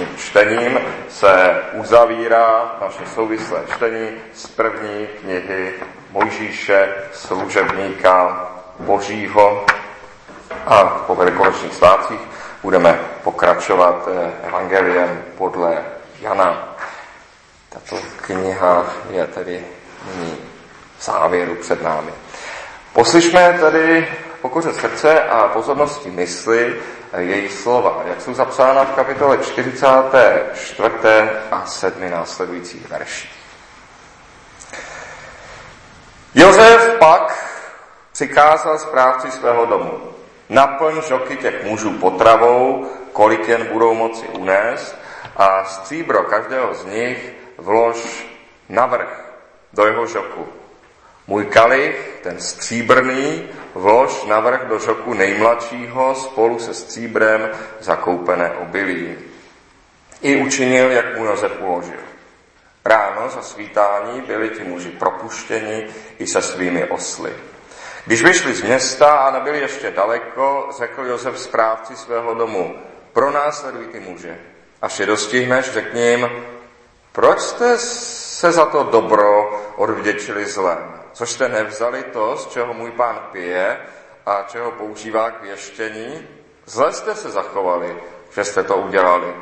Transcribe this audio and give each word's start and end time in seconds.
dnešním 0.00 0.16
čtením 0.16 0.80
se 1.08 1.62
uzavírá 1.72 2.76
naše 2.80 3.06
souvislé 3.14 3.62
čtení 3.76 4.10
z 4.34 4.46
první 4.46 5.06
knihy 5.20 5.72
Mojžíše, 6.10 6.94
služebníka 7.12 8.46
Božího. 8.78 9.66
A 10.66 10.84
po 10.84 11.14
velikonočních 11.14 11.74
svátcích 11.74 12.20
budeme 12.62 13.00
pokračovat 13.24 14.08
eh, 14.08 14.32
evangeliem 14.48 15.22
podle 15.38 15.84
Jana. 16.20 16.76
Tato 17.68 17.96
kniha 18.16 18.86
je 19.10 19.26
tedy 19.26 19.64
nyní 20.06 20.36
v 20.98 21.04
závěru 21.04 21.54
před 21.54 21.82
námi. 21.82 22.10
Poslyšme 22.92 23.58
tedy 23.60 24.08
pokoře 24.42 24.72
srdce 24.72 25.22
a 25.22 25.48
pozornosti 25.48 26.10
mysli 26.10 26.76
její 27.18 27.48
slova, 27.48 28.02
jak 28.06 28.20
jsou 28.20 28.34
zapsána 28.34 28.84
v 28.84 28.90
kapitole 28.90 29.38
44. 29.38 30.90
a 31.50 31.66
7. 31.66 32.10
následujících 32.10 32.88
verších. 32.88 33.30
Josef 36.34 36.96
pak 36.98 37.50
přikázal 38.12 38.78
správci 38.78 39.30
svého 39.30 39.66
domu. 39.66 40.00
Naplň 40.48 41.02
žoky 41.08 41.36
těch 41.36 41.64
mužů 41.64 41.90
potravou, 41.90 42.90
kolik 43.12 43.48
jen 43.48 43.66
budou 43.66 43.94
moci 43.94 44.26
unést, 44.26 44.96
a 45.36 45.64
stříbro 45.64 46.22
každého 46.22 46.74
z 46.74 46.84
nich 46.84 47.32
vlož 47.58 48.26
navrh 48.68 49.24
do 49.72 49.86
jeho 49.86 50.06
žoku. 50.06 50.48
Můj 51.26 51.44
kalich, 51.44 52.20
ten 52.22 52.40
stříbrný, 52.40 53.48
vlož 53.74 54.24
navrh 54.24 54.66
do 54.68 54.78
žoku 54.78 55.14
nejmladšího 55.14 56.14
spolu 56.14 56.58
se 56.58 56.74
stříbrem 56.74 57.50
zakoupené 57.80 58.50
obilí. 58.50 59.16
I 60.22 60.36
učinil, 60.36 60.90
jak 60.90 61.18
mu 61.18 61.24
Jozef 61.24 61.52
uložil. 61.60 62.00
Ráno 62.84 63.28
za 63.28 63.42
svítání 63.42 64.20
byli 64.20 64.48
ti 64.48 64.64
muži 64.64 64.88
propuštěni 64.88 65.86
i 66.18 66.26
se 66.26 66.42
svými 66.42 66.84
osly. 66.84 67.32
Když 68.06 68.22
vyšli 68.22 68.54
z 68.54 68.62
města 68.62 69.16
a 69.16 69.30
nebyli 69.30 69.60
ještě 69.60 69.90
daleko, 69.90 70.68
řekl 70.78 71.04
Josef 71.04 71.38
správci 71.38 71.96
svého 71.96 72.34
domu, 72.34 72.74
pronásleduj 73.12 73.86
ty 73.86 74.00
muže. 74.00 74.38
Až 74.82 75.00
je 75.00 75.06
dostihneš, 75.06 75.70
řekni 75.70 76.00
jim, 76.00 76.30
proč 77.12 77.40
jste 77.40 77.78
se 77.78 78.52
za 78.52 78.64
to 78.66 78.82
dobro 78.82 79.60
odvděčili 79.76 80.46
zlem? 80.46 80.99
Což 81.12 81.30
jste 81.30 81.48
nevzali 81.48 82.02
to, 82.02 82.36
z 82.36 82.46
čeho 82.46 82.74
můj 82.74 82.90
pán 82.90 83.28
pije 83.32 83.80
a 84.26 84.42
čeho 84.42 84.70
používá 84.70 85.30
k 85.30 85.42
věštění, 85.42 86.28
zle 86.66 86.92
jste 86.92 87.14
se 87.14 87.30
zachovali, 87.30 87.96
že 88.34 88.44
jste 88.44 88.62
to 88.62 88.76
udělali. 88.76 89.34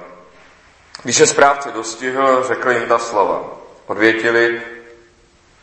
Když 1.02 1.18
je 1.18 1.26
správce 1.26 1.70
dostihl, 1.70 2.44
řekl 2.44 2.70
jim 2.70 2.88
ta 2.88 2.98
slova. 2.98 3.44
Odvětili, 3.86 4.62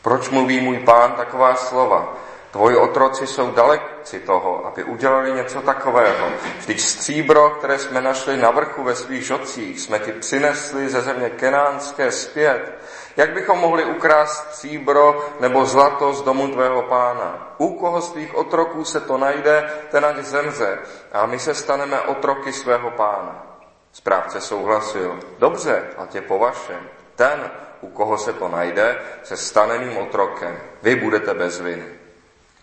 proč 0.01 0.29
mluví 0.29 0.59
můj 0.59 0.79
pán 0.79 1.11
taková 1.11 1.55
slova? 1.55 2.17
Tvoji 2.51 2.75
otroci 2.75 3.27
jsou 3.27 3.51
daleci 3.51 4.19
toho, 4.19 4.65
aby 4.65 4.83
udělali 4.83 5.31
něco 5.31 5.61
takového. 5.61 6.29
Vždyť 6.57 6.81
stříbro, 6.81 7.49
které 7.49 7.79
jsme 7.79 8.01
našli 8.01 8.37
na 8.37 8.51
vrchu 8.51 8.83
ve 8.83 8.95
svých 8.95 9.23
žocích, 9.23 9.79
jsme 9.79 9.99
ti 9.99 10.11
přinesli 10.11 10.89
ze 10.89 11.01
země 11.01 11.29
kenánské 11.29 12.11
zpět. 12.11 12.79
Jak 13.17 13.33
bychom 13.33 13.59
mohli 13.59 13.85
ukrást 13.85 14.51
stříbro 14.51 15.25
nebo 15.39 15.65
zlato 15.65 16.13
z 16.13 16.21
domu 16.21 16.47
tvého 16.47 16.81
pána? 16.81 17.55
U 17.57 17.79
koho 17.79 18.01
z 18.01 18.11
tvých 18.11 18.35
otroků 18.35 18.85
se 18.85 18.99
to 18.99 19.17
najde, 19.17 19.69
ten 19.91 20.05
ať 20.05 20.17
zemře 20.17 20.79
a 21.11 21.25
my 21.25 21.39
se 21.39 21.53
staneme 21.53 22.01
otroky 22.01 22.53
svého 22.53 22.91
pána. 22.91 23.45
Správce 23.93 24.41
souhlasil. 24.41 25.19
Dobře, 25.39 25.83
a 25.97 26.05
tě 26.05 26.21
po 26.21 26.39
vašem. 26.39 26.89
Ten, 27.15 27.51
u 27.81 27.87
koho 27.87 28.17
se 28.17 28.33
to 28.33 28.47
najde, 28.47 29.01
se 29.23 29.37
stane 29.37 29.77
mým 29.77 29.97
otrokem. 29.97 30.59
Vy 30.81 30.95
budete 30.95 31.33
bez 31.33 31.61
viny. 31.61 31.85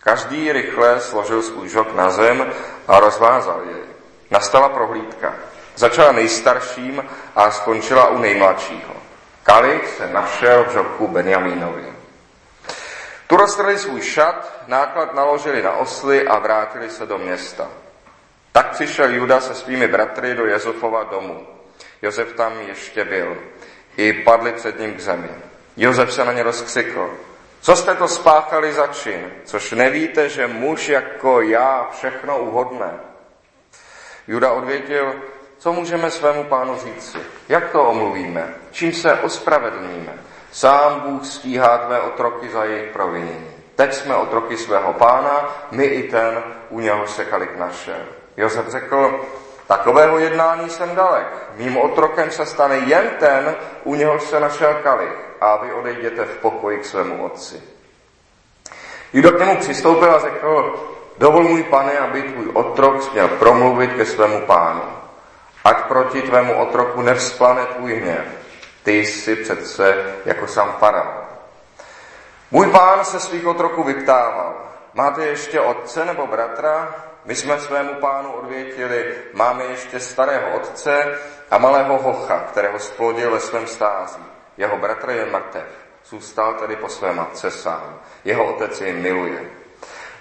Každý 0.01 0.53
rychle 0.53 1.01
složil 1.01 1.43
svůj 1.43 1.69
žok 1.69 1.95
na 1.95 2.11
zem 2.11 2.53
a 2.89 3.01
rozvázal 3.01 3.61
jej. 3.67 3.83
Nastala 4.31 4.69
prohlídka. 4.69 5.35
Začala 5.77 6.13
nejstarším 6.13 7.05
a 7.37 7.51
skončila 7.51 8.09
u 8.09 8.19
nejmladšího. 8.19 9.02
Kalich 9.43 9.89
se 9.89 10.09
našel 10.09 10.65
v 10.65 10.73
žoku 10.73 11.09
Benjamínovi. 11.09 11.93
Tu 13.27 13.37
roztrhli 13.37 13.79
svůj 13.79 14.03
šat, 14.03 14.63
náklad 14.67 15.15
naložili 15.15 15.63
na 15.63 15.73
osly 15.73 16.27
a 16.27 16.39
vrátili 16.39 16.91
se 16.91 17.07
do 17.07 17.19
města. 17.19 17.69
Tak 18.53 18.71
přišel 18.71 19.15
Juda 19.15 19.41
se 19.41 19.55
svými 19.55 19.89
bratry 19.89 20.35
do 20.35 20.47
Jezofova 20.47 21.03
domu. 21.03 21.47
Josef 22.03 22.33
tam 22.33 22.61
ještě 22.61 23.05
byl. 23.05 23.37
I 23.97 24.13
padli 24.13 24.53
před 24.53 24.81
ním 24.81 24.95
k 24.95 25.01
zemi. 25.01 25.31
Josef 25.77 26.13
se 26.13 26.25
na 26.25 26.33
ně 26.33 26.43
rozkřikl. 26.43 27.11
Co 27.61 27.77
jste 27.77 27.95
to 27.95 28.09
spáchali 28.09 28.73
za 28.73 28.87
čin, 28.87 29.33
což 29.45 29.73
nevíte, 29.73 30.29
že 30.29 30.47
muž 30.47 30.89
jako 30.89 31.41
já 31.41 31.89
všechno 31.93 32.39
uhodne? 32.39 32.91
Juda 34.29 34.53
odvětil, 34.53 35.15
co 35.63 35.73
můžeme 35.73 36.11
svému 36.11 36.45
pánu 36.45 36.77
říci? 36.85 37.19
Jak 37.49 37.71
to 37.71 37.85
omluvíme? 37.85 38.55
Čím 38.71 38.93
se 38.93 39.15
ospravedlníme? 39.15 40.13
Sám 40.53 41.01
Bůh 41.01 41.27
stíhá 41.27 41.79
tvé 41.79 42.01
otroky 42.01 42.49
za 42.49 42.65
jejich 42.65 42.93
provinění. 42.93 43.51
Teď 43.77 43.95
jsme 43.95 44.17
otroky 44.17 44.57
svého 44.57 44.93
pána, 44.93 45.57
my 45.71 45.85
i 45.85 46.11
ten, 46.11 46.43
u 46.71 46.81
něho 46.81 47.07
se 47.07 47.25
kalik 47.25 47.57
našel. 47.59 48.03
Josef 48.37 48.69
řekl, 48.69 49.21
takového 49.67 50.19
jednání 50.19 50.71
jsem 50.71 50.95
dalek. 50.95 51.27
Mým 51.57 51.77
otrokem 51.77 52.31
se 52.31 52.47
stane 52.47 52.77
jen 52.77 53.11
ten, 53.19 53.57
u 53.85 53.95
něhož 53.95 54.23
se 54.23 54.41
našel 54.41 54.75
kalich 54.75 55.17
a 55.41 55.57
vy 55.57 55.73
odejděte 55.73 56.25
v 56.25 56.39
pokoji 56.39 56.79
k 56.79 56.85
svému 56.85 57.25
otci. 57.25 57.63
Judo 59.13 59.33
k 59.33 59.39
němu 59.39 59.57
přistoupil 59.57 60.15
a 60.15 60.21
řekl, 60.21 60.75
dovol 61.19 61.43
můj 61.43 61.63
pane, 61.63 61.99
aby 61.99 62.23
tvůj 62.23 62.51
otrok 62.53 63.03
směl 63.03 63.29
promluvit 63.29 63.93
ke 63.93 64.07
svému 64.07 64.41
pánu. 64.41 65.02
Ať 65.65 65.85
proti 65.85 66.23
tvému 66.23 66.55
otroku 66.55 67.03
nevzplane 67.03 67.67
tvůj 67.67 67.95
hněv. 67.95 68.25
Ty 68.83 68.99
jsi 68.99 69.37
přece 69.37 70.15
jako 70.25 70.47
sám 70.47 70.73
faraon. 70.79 71.25
Můj 72.51 72.71
pán 72.71 73.05
se 73.05 73.21
svých 73.21 73.47
otroků 73.47 73.83
vyptával. 73.83 74.55
Máte 74.95 75.27
ještě 75.27 75.61
otce 75.61 76.05
nebo 76.05 76.27
bratra? 76.27 76.95
My 77.25 77.35
jsme 77.35 77.61
svému 77.61 77.95
pánu 77.95 78.33
odvětili, 78.33 79.15
máme 79.33 79.65
ještě 79.65 80.01
starého 80.01 80.57
otce 80.57 81.19
a 81.51 81.59
malého 81.59 81.99
hocha, 81.99 82.41
kterého 82.41 82.79
splodil 82.79 83.31
ve 83.31 83.41
svém 83.41 83.67
stází. 83.67 84.23
Jeho 84.57 84.77
bratr 84.77 85.11
je 85.11 85.27
mrtev. 85.27 85.67
Zůstal 86.05 86.55
tedy 86.55 86.77
po 86.77 86.89
své 86.89 87.13
matce 87.13 87.51
sám. 87.51 88.01
Jeho 88.25 88.55
otec 88.55 88.81
jej 88.81 88.93
miluje. 88.93 89.51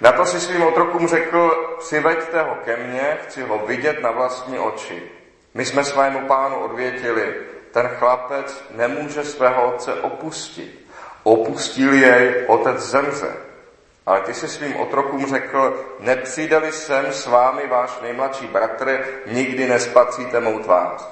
Na 0.02 0.12
to 0.12 0.26
si 0.26 0.40
svým 0.40 0.64
otrokům 0.64 1.08
řekl, 1.08 1.76
přiveďte 1.80 2.42
ho 2.42 2.56
ke 2.66 2.78
mně, 2.78 3.18
chci 3.24 3.42
ho 3.42 3.58
vidět 3.58 4.02
na 4.02 4.12
vlastní 4.12 4.60
oči. 4.60 5.12
My 5.54 5.66
jsme 5.66 5.84
svému 5.84 6.28
pánu 6.28 6.56
odvětili, 6.56 7.36
ten 7.72 7.88
chlapec 7.88 8.64
nemůže 8.72 9.24
svého 9.24 9.74
otce 9.74 9.94
opustit. 9.94 10.88
Opustil 11.24 11.94
jej, 11.94 12.46
otec 12.48 12.80
zemře. 12.80 13.34
Ale 14.06 14.22
ty 14.22 14.34
si 14.34 14.48
svým 14.48 14.76
otrokům 14.76 15.26
řekl, 15.26 15.86
nepřijde 16.00 16.72
sem 16.72 17.06
s 17.14 17.28
vámi 17.28 17.68
váš 17.68 18.00
nejmladší 18.02 18.48
bratr, 18.48 19.06
nikdy 19.26 19.68
nespacíte 19.68 20.40
mou 20.40 20.60
tvář. 20.60 21.08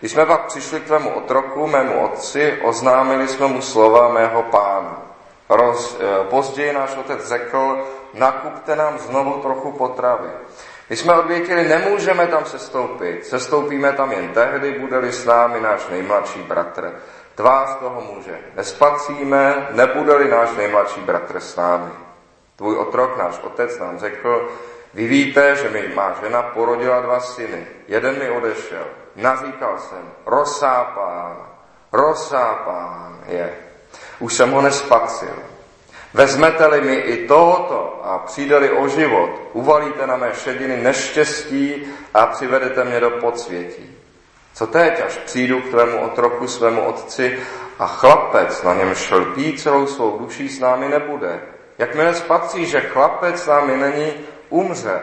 Když 0.00 0.12
jsme 0.12 0.26
pak 0.26 0.46
přišli 0.46 0.80
k 0.80 0.84
tvému 0.84 1.10
otroku, 1.10 1.66
mému 1.66 2.04
otci, 2.04 2.58
oznámili 2.62 3.28
jsme 3.28 3.46
mu 3.46 3.62
slova 3.62 4.08
mého 4.08 4.42
pána. 4.42 5.02
Roz, 5.48 5.98
eh, 6.00 6.24
později 6.24 6.72
náš 6.72 6.96
otec 6.96 7.28
řekl, 7.28 7.86
nakupte 8.14 8.76
nám 8.76 8.98
znovu 8.98 9.32
trochu 9.32 9.72
potravy. 9.72 10.28
My 10.90 10.96
jsme 10.96 11.14
odvětili, 11.14 11.68
nemůžeme 11.68 12.26
tam 12.26 12.44
sestoupit. 12.44 13.26
Sestoupíme 13.26 13.92
tam 13.92 14.12
jen 14.12 14.28
tehdy, 14.28 14.78
bude-li 14.78 15.12
s 15.12 15.24
námi 15.24 15.60
náš 15.60 15.88
nejmladší 15.88 16.42
bratr. 16.42 16.92
Tvář 17.34 17.78
toho 17.78 18.00
muže. 18.00 18.38
Nespacíme, 18.56 19.68
nebude-li 19.70 20.30
náš 20.30 20.56
nejmladší 20.56 21.00
bratr 21.00 21.40
s 21.40 21.56
námi. 21.56 21.90
Tvůj 22.56 22.76
otrok, 22.76 23.18
náš 23.18 23.40
otec, 23.42 23.78
nám 23.78 23.98
řekl, 23.98 24.48
vy 24.94 25.06
víte, 25.06 25.56
že 25.56 25.70
mi 25.70 25.88
má 25.94 26.14
žena 26.22 26.42
porodila 26.42 27.00
dva 27.00 27.20
syny. 27.20 27.66
Jeden 27.88 28.18
mi 28.18 28.30
odešel. 28.30 28.86
Nazýkal 29.16 29.78
jsem, 29.78 30.12
rozsápán, 30.26 31.36
rozsápán 31.92 33.20
je. 33.26 33.54
Už 34.18 34.34
jsem 34.34 34.50
ho 34.50 34.62
nespacil. 34.62 35.55
Vezmete-li 36.16 36.80
mi 36.80 36.94
i 36.94 37.28
tohoto 37.28 38.00
a 38.02 38.18
přijde-li 38.18 38.70
o 38.70 38.88
život, 38.88 39.30
uvalíte 39.52 40.06
na 40.06 40.16
mé 40.16 40.32
šediny 40.34 40.76
neštěstí 40.76 41.86
a 42.14 42.26
přivedete 42.26 42.84
mě 42.84 43.00
do 43.00 43.10
podsvětí. 43.10 43.96
Co 44.54 44.66
teď, 44.66 45.02
až 45.06 45.16
přijdu 45.16 45.60
k 45.60 45.68
tvému 45.68 46.00
otroku, 46.00 46.48
svému 46.48 46.80
otci 46.82 47.38
a 47.78 47.86
chlapec, 47.86 48.62
na 48.62 48.74
něm 48.74 48.94
šlpí 48.94 49.58
celou 49.58 49.86
svou 49.86 50.18
duší, 50.18 50.48
s 50.48 50.60
námi 50.60 50.88
nebude. 50.88 51.40
Jakmile 51.78 52.14
spací, 52.14 52.66
že 52.66 52.80
chlapec 52.80 53.42
s 53.42 53.46
námi 53.46 53.76
není, 53.76 54.12
umře. 54.48 55.00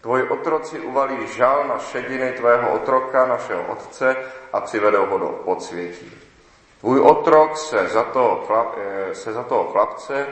Tvoji 0.00 0.22
otroci 0.22 0.80
uvalí 0.80 1.16
žal 1.36 1.64
na 1.68 1.78
šediny 1.78 2.32
tvého 2.32 2.70
otroka, 2.70 3.26
našeho 3.26 3.62
otce, 3.62 4.16
a 4.52 4.60
přivedou 4.60 5.06
ho 5.06 5.18
do 5.18 5.26
podsvětí. 5.26 6.23
Tvůj 6.84 7.00
otrok 7.00 7.56
se 7.56 7.88
za, 7.88 8.02
chlap, 8.46 8.76
eh, 8.76 9.14
se 9.14 9.32
za 9.32 9.42
toho 9.42 9.64
chlapce, 9.64 10.26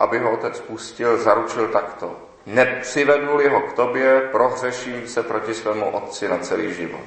aby 0.00 0.18
ho 0.18 0.30
otec 0.30 0.60
pustil, 0.60 1.16
zaručil 1.18 1.68
takto. 1.68 2.12
Nepřivedu 2.46 3.50
ho 3.50 3.60
k 3.60 3.72
tobě, 3.72 4.20
prohřeším 4.32 5.08
se 5.08 5.22
proti 5.22 5.54
svému 5.54 5.90
otci 5.90 6.28
na 6.28 6.38
celý 6.38 6.74
život. 6.74 7.00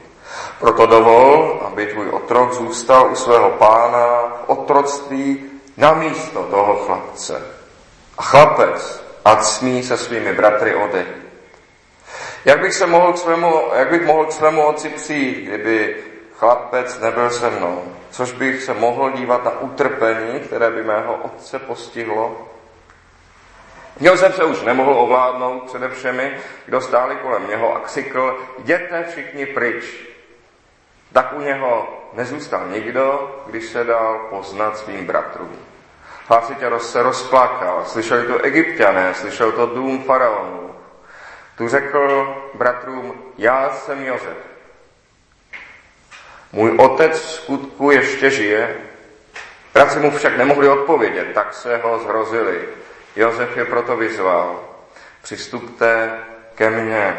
Proto 0.59 0.85
dovol, 0.85 1.61
aby 1.65 1.85
tvůj 1.85 2.09
otrok 2.09 2.53
zůstal 2.53 3.11
u 3.11 3.15
svého 3.15 3.49
pána 3.49 4.33
v 4.45 4.49
otroctví 4.49 5.45
na 5.77 5.93
místo 5.93 6.43
toho 6.43 6.75
chlapce. 6.75 7.41
A 8.17 8.21
chlapec, 8.21 9.03
ať 9.25 9.43
smí 9.43 9.83
se 9.83 9.97
svými 9.97 10.33
bratry 10.33 10.75
odejít. 10.75 11.27
Jak 12.45 12.61
bych, 12.61 12.73
se 12.73 12.87
mohl 12.87 13.13
k 13.13 13.17
svému, 13.17 13.61
jak 13.75 13.89
bych 13.89 14.05
mohl 14.05 14.25
k 14.25 14.31
svému 14.31 14.65
otci 14.65 14.89
přijít, 14.89 15.45
kdyby 15.45 15.95
chlapec 16.37 16.99
nebyl 16.99 17.29
se 17.29 17.49
mnou? 17.49 18.00
Což 18.11 18.31
bych 18.31 18.63
se 18.63 18.73
mohl 18.73 19.11
dívat 19.11 19.43
na 19.43 19.59
utrpení, 19.59 20.39
které 20.39 20.71
by 20.71 20.83
mého 20.83 21.15
otce 21.15 21.59
postihlo? 21.59 22.47
jsem 23.99 24.33
se 24.33 24.43
už 24.43 24.61
nemohl 24.61 24.93
ovládnout 24.93 25.63
přede 25.63 25.89
všemi, 25.89 26.37
kdo 26.65 26.81
stáli 26.81 27.15
kolem 27.15 27.47
něho 27.47 27.75
a 27.75 27.79
křikl, 27.79 28.39
jděte 28.57 29.05
všichni 29.09 29.45
pryč. 29.45 30.07
Tak 31.13 31.33
u 31.33 31.41
něho 31.41 31.87
nezůstal 32.13 32.67
nikdo, 32.67 33.35
když 33.45 33.65
se 33.65 33.83
dal 33.83 34.27
poznat 34.29 34.77
svým 34.77 35.05
bratrům. 35.05 35.57
Hlasitě 36.27 36.71
se 36.79 37.03
rozplakal, 37.03 37.83
slyšeli 37.85 38.27
to 38.27 38.41
egyptiané, 38.41 39.13
slyšel 39.13 39.51
to 39.51 39.65
dům 39.65 40.03
faraonů. 40.03 40.75
Tu 41.57 41.67
řekl 41.67 42.35
bratrům, 42.53 43.13
já 43.37 43.69
jsem 43.69 44.05
Jozef. 44.05 44.50
Můj 46.51 46.77
otec 46.77 47.19
v 47.19 47.31
skutku 47.31 47.91
ještě 47.91 48.29
žije. 48.29 48.77
Bratři 49.73 49.99
mu 49.99 50.11
však 50.11 50.37
nemohli 50.37 50.69
odpovědět, 50.69 51.27
tak 51.33 51.53
se 51.53 51.77
ho 51.77 51.99
zhrozili. 51.99 52.69
Jozef 53.15 53.57
je 53.57 53.65
proto 53.65 53.97
vyzval, 53.97 54.59
přistupte 55.21 56.19
ke 56.55 56.69
mně. 56.69 57.17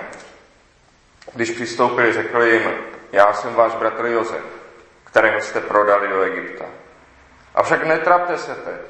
Když 1.34 1.50
přistoupili, 1.50 2.12
řekl 2.12 2.42
jim, 2.42 2.72
já 3.12 3.32
jsem 3.32 3.54
váš 3.54 3.74
bratr 3.74 4.06
Jozef, 4.06 4.44
kterého 5.04 5.40
jste 5.40 5.60
prodali 5.60 6.08
do 6.08 6.22
Egypta. 6.22 6.64
Avšak 7.54 7.86
netrapte 7.86 8.38
se 8.38 8.54
teď 8.54 8.80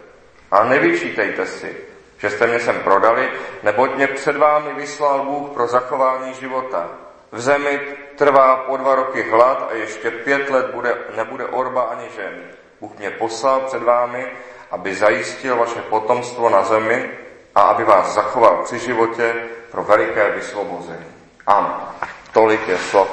a 0.51 0.65
nevyčítejte 0.65 1.47
si, 1.47 1.77
že 2.19 2.31
jste 2.31 2.47
mě 2.47 2.61
sem 2.61 2.81
prodali, 2.81 3.31
neboť 3.63 3.95
mě 3.95 4.07
před 4.07 4.37
vámi 4.37 4.75
vyslal 4.75 5.25
Bůh 5.25 5.51
pro 5.51 5.67
zachování 5.67 6.35
života. 6.35 6.91
V 7.33 7.41
zemi 7.41 7.81
trvá 8.17 8.57
po 8.57 8.77
dva 8.77 8.95
roky 8.95 9.31
hlad 9.31 9.69
a 9.71 9.75
ještě 9.75 10.11
pět 10.11 10.51
let 10.51 10.67
bude, 10.75 10.97
nebude 11.17 11.47
orba 11.47 11.83
ani 11.83 12.09
žen. 12.17 12.43
Bůh 12.81 12.99
mě 12.99 13.11
poslal 13.11 13.61
před 13.61 13.83
vámi, 13.83 14.27
aby 14.71 14.95
zajistil 14.95 15.57
vaše 15.57 15.83
potomstvo 15.83 16.51
na 16.51 16.65
zemi 16.65 17.11
a 17.55 17.61
aby 17.61 17.85
vás 17.85 18.15
zachoval 18.15 18.63
při 18.65 18.79
životě 18.79 19.35
pro 19.71 19.83
veliké 19.83 20.31
vysvobození. 20.31 21.07
Ano, 21.47 21.89
tolik 22.33 22.69
je 22.69 22.79
slov 22.79 23.09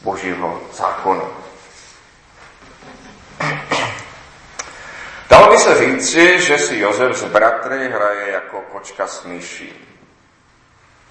Božího 0.00 0.60
zákona. 0.72 1.22
Dalo 5.30 5.50
by 5.50 5.58
se 5.58 5.78
říci, 5.78 6.40
že 6.40 6.58
si 6.58 6.78
Jozef 6.78 7.16
z 7.16 7.24
bratry 7.24 7.88
hraje 7.88 8.30
jako 8.32 8.60
kočka 8.72 9.06
s 9.06 9.24
myší. 9.24 9.85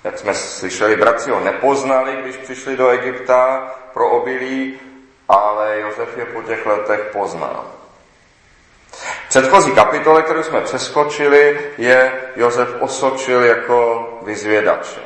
Jak 0.05 0.19
jsme 0.19 0.33
slyšeli, 0.33 0.95
bratři 0.95 1.31
ho 1.31 1.39
nepoznali, 1.39 2.15
když 2.21 2.35
přišli 2.35 2.77
do 2.77 2.89
Egypta 2.89 3.71
pro 3.93 4.09
obilí, 4.09 4.79
ale 5.29 5.79
Jozef 5.79 6.17
je 6.17 6.25
po 6.25 6.41
těch 6.41 6.65
letech 6.65 6.99
poznal. 7.11 7.65
Předchozí 9.29 9.71
kapitole, 9.71 10.21
kterou 10.21 10.43
jsme 10.43 10.61
přeskočili, 10.61 11.59
je 11.77 12.11
Jozef 12.35 12.69
osočil 12.79 13.43
jako 13.43 14.09
vyzvědače 14.21 15.01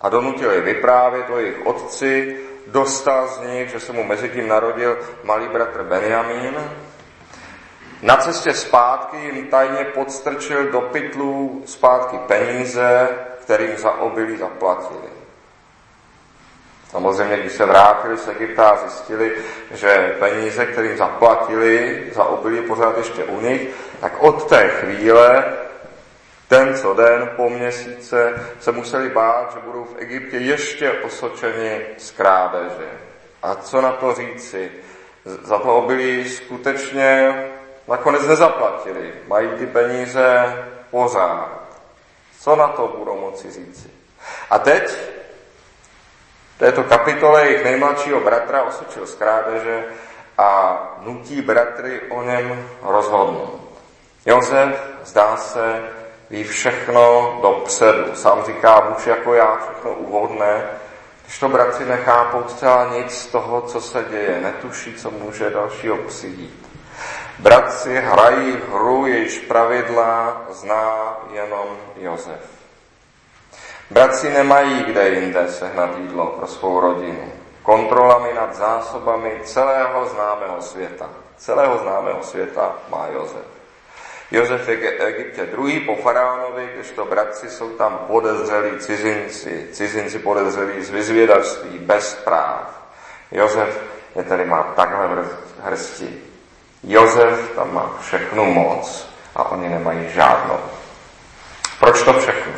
a 0.00 0.08
donutil 0.08 0.50
je 0.50 0.60
vyprávět 0.60 1.30
o 1.30 1.38
jejich 1.38 1.66
otci, 1.66 2.36
dostal 2.66 3.28
z 3.28 3.40
nich, 3.40 3.70
že 3.70 3.80
se 3.80 3.92
mu 3.92 4.04
mezi 4.04 4.28
tím 4.28 4.48
narodil 4.48 4.98
malý 5.24 5.48
bratr 5.48 5.82
Benjamín. 5.82 6.54
Na 8.02 8.16
cestě 8.16 8.54
zpátky 8.54 9.16
jim 9.16 9.46
tajně 9.46 9.84
podstrčil 9.84 10.64
do 10.64 10.80
pytlů 10.80 11.62
zpátky 11.66 12.18
peníze, 12.18 13.08
kterým 13.48 13.76
za 13.76 13.90
obilí 13.90 14.36
zaplatili. 14.36 15.08
Samozřejmě, 16.90 17.36
když 17.36 17.52
se 17.52 17.66
vrátili 17.66 18.16
z 18.16 18.28
Egypta 18.28 18.68
a 18.68 18.76
zjistili, 18.76 19.32
že 19.70 20.16
peníze, 20.18 20.66
kterým 20.66 20.96
zaplatili 20.96 22.02
za 22.14 22.24
obilí 22.24 22.62
pořád 22.62 22.98
ještě 22.98 23.24
u 23.24 23.40
nich, 23.40 23.68
tak 24.00 24.22
od 24.22 24.48
té 24.48 24.68
chvíle, 24.68 25.44
ten 26.48 26.76
co 26.76 26.94
den, 26.94 27.30
po 27.36 27.50
měsíce, 27.50 28.48
se 28.60 28.72
museli 28.72 29.08
bát, 29.08 29.52
že 29.54 29.60
budou 29.66 29.84
v 29.84 29.96
Egyptě 29.98 30.36
ještě 30.36 30.92
osočeni 30.92 31.80
z 31.98 32.10
krádeže. 32.10 32.88
A 33.42 33.54
co 33.54 33.80
na 33.80 33.92
to 33.92 34.14
říci? 34.14 34.70
Za 35.24 35.58
to 35.58 35.76
obilí 35.76 36.28
skutečně 36.28 37.44
nakonec 37.88 38.26
nezaplatili. 38.26 39.12
Mají 39.28 39.48
ty 39.48 39.66
peníze 39.66 40.56
pořád. 40.90 41.67
Co 42.40 42.56
na 42.56 42.68
to 42.68 42.94
budou 42.98 43.20
moci 43.20 43.50
říci? 43.50 43.90
A 44.50 44.58
teď 44.58 44.96
této 46.58 46.84
kapitole 46.84 47.46
jejich 47.46 47.64
nejmladšího 47.64 48.20
bratra 48.20 48.62
osočil 48.62 49.06
z 49.06 49.14
krádeže 49.14 49.84
a 50.38 50.78
nutí 51.00 51.42
bratry 51.42 52.00
o 52.10 52.22
něm 52.22 52.68
rozhodnout. 52.82 53.60
Josef, 54.26 54.82
zdá 55.04 55.36
se, 55.36 55.82
ví 56.30 56.44
všechno 56.44 57.38
dopředu. 57.42 58.14
Sám 58.14 58.44
říká, 58.44 58.88
muž 58.88 59.06
jako 59.06 59.34
já, 59.34 59.56
všechno 59.56 59.90
úvodné, 59.90 60.64
když 61.24 61.38
to 61.38 61.48
bratři 61.48 61.84
nechápou 61.84 62.44
zcela 62.48 62.90
nic 62.94 63.18
z 63.18 63.26
toho, 63.26 63.60
co 63.60 63.80
se 63.80 64.04
děje, 64.10 64.40
netuší, 64.40 64.94
co 64.94 65.10
může 65.10 65.50
dalšího 65.50 65.96
přijít. 65.96 66.67
Bratři 67.38 67.94
hrají 67.94 68.58
hru, 68.72 69.06
jejíž 69.06 69.38
pravidla 69.38 70.42
zná 70.50 71.16
jenom 71.32 71.66
Josef. 71.96 72.40
Bratři 73.90 74.30
nemají 74.30 74.84
kde 74.84 75.08
jinde 75.08 75.48
sehnat 75.48 75.90
jídlo 75.98 76.26
pro 76.26 76.46
svou 76.46 76.80
rodinu. 76.80 77.32
Kontrolami 77.62 78.34
nad 78.34 78.56
zásobami 78.56 79.40
celého 79.44 80.06
známého 80.06 80.62
světa. 80.62 81.10
Celého 81.36 81.78
známého 81.78 82.22
světa 82.22 82.76
má 82.88 83.06
Jozef. 83.12 83.46
Jozef 84.30 84.68
je 84.68 84.76
v 84.76 85.00
Egyptě 85.00 85.46
druhý 85.46 85.80
po 85.80 85.96
faraonovi, 85.96 86.68
to 86.94 87.04
bratři 87.04 87.50
jsou 87.50 87.70
tam 87.70 87.98
podezřelí 88.06 88.78
cizinci, 88.78 89.68
cizinci 89.72 90.18
podezřelí 90.18 90.84
z 90.84 90.90
vyzvědačství, 90.90 91.78
bez 91.78 92.14
práv. 92.14 92.82
Jozef 93.32 93.80
je 94.16 94.22
tedy 94.22 94.44
má 94.44 94.62
takhle 94.62 95.08
v 95.08 95.36
hrsti. 95.62 96.27
Jozef 96.82 97.50
tam 97.56 97.74
má 97.74 97.96
všechnu 98.00 98.44
moc 98.52 99.08
a 99.34 99.44
oni 99.44 99.68
nemají 99.68 100.10
žádnou. 100.14 100.58
Proč 101.80 102.02
to 102.02 102.12
všechno? 102.12 102.52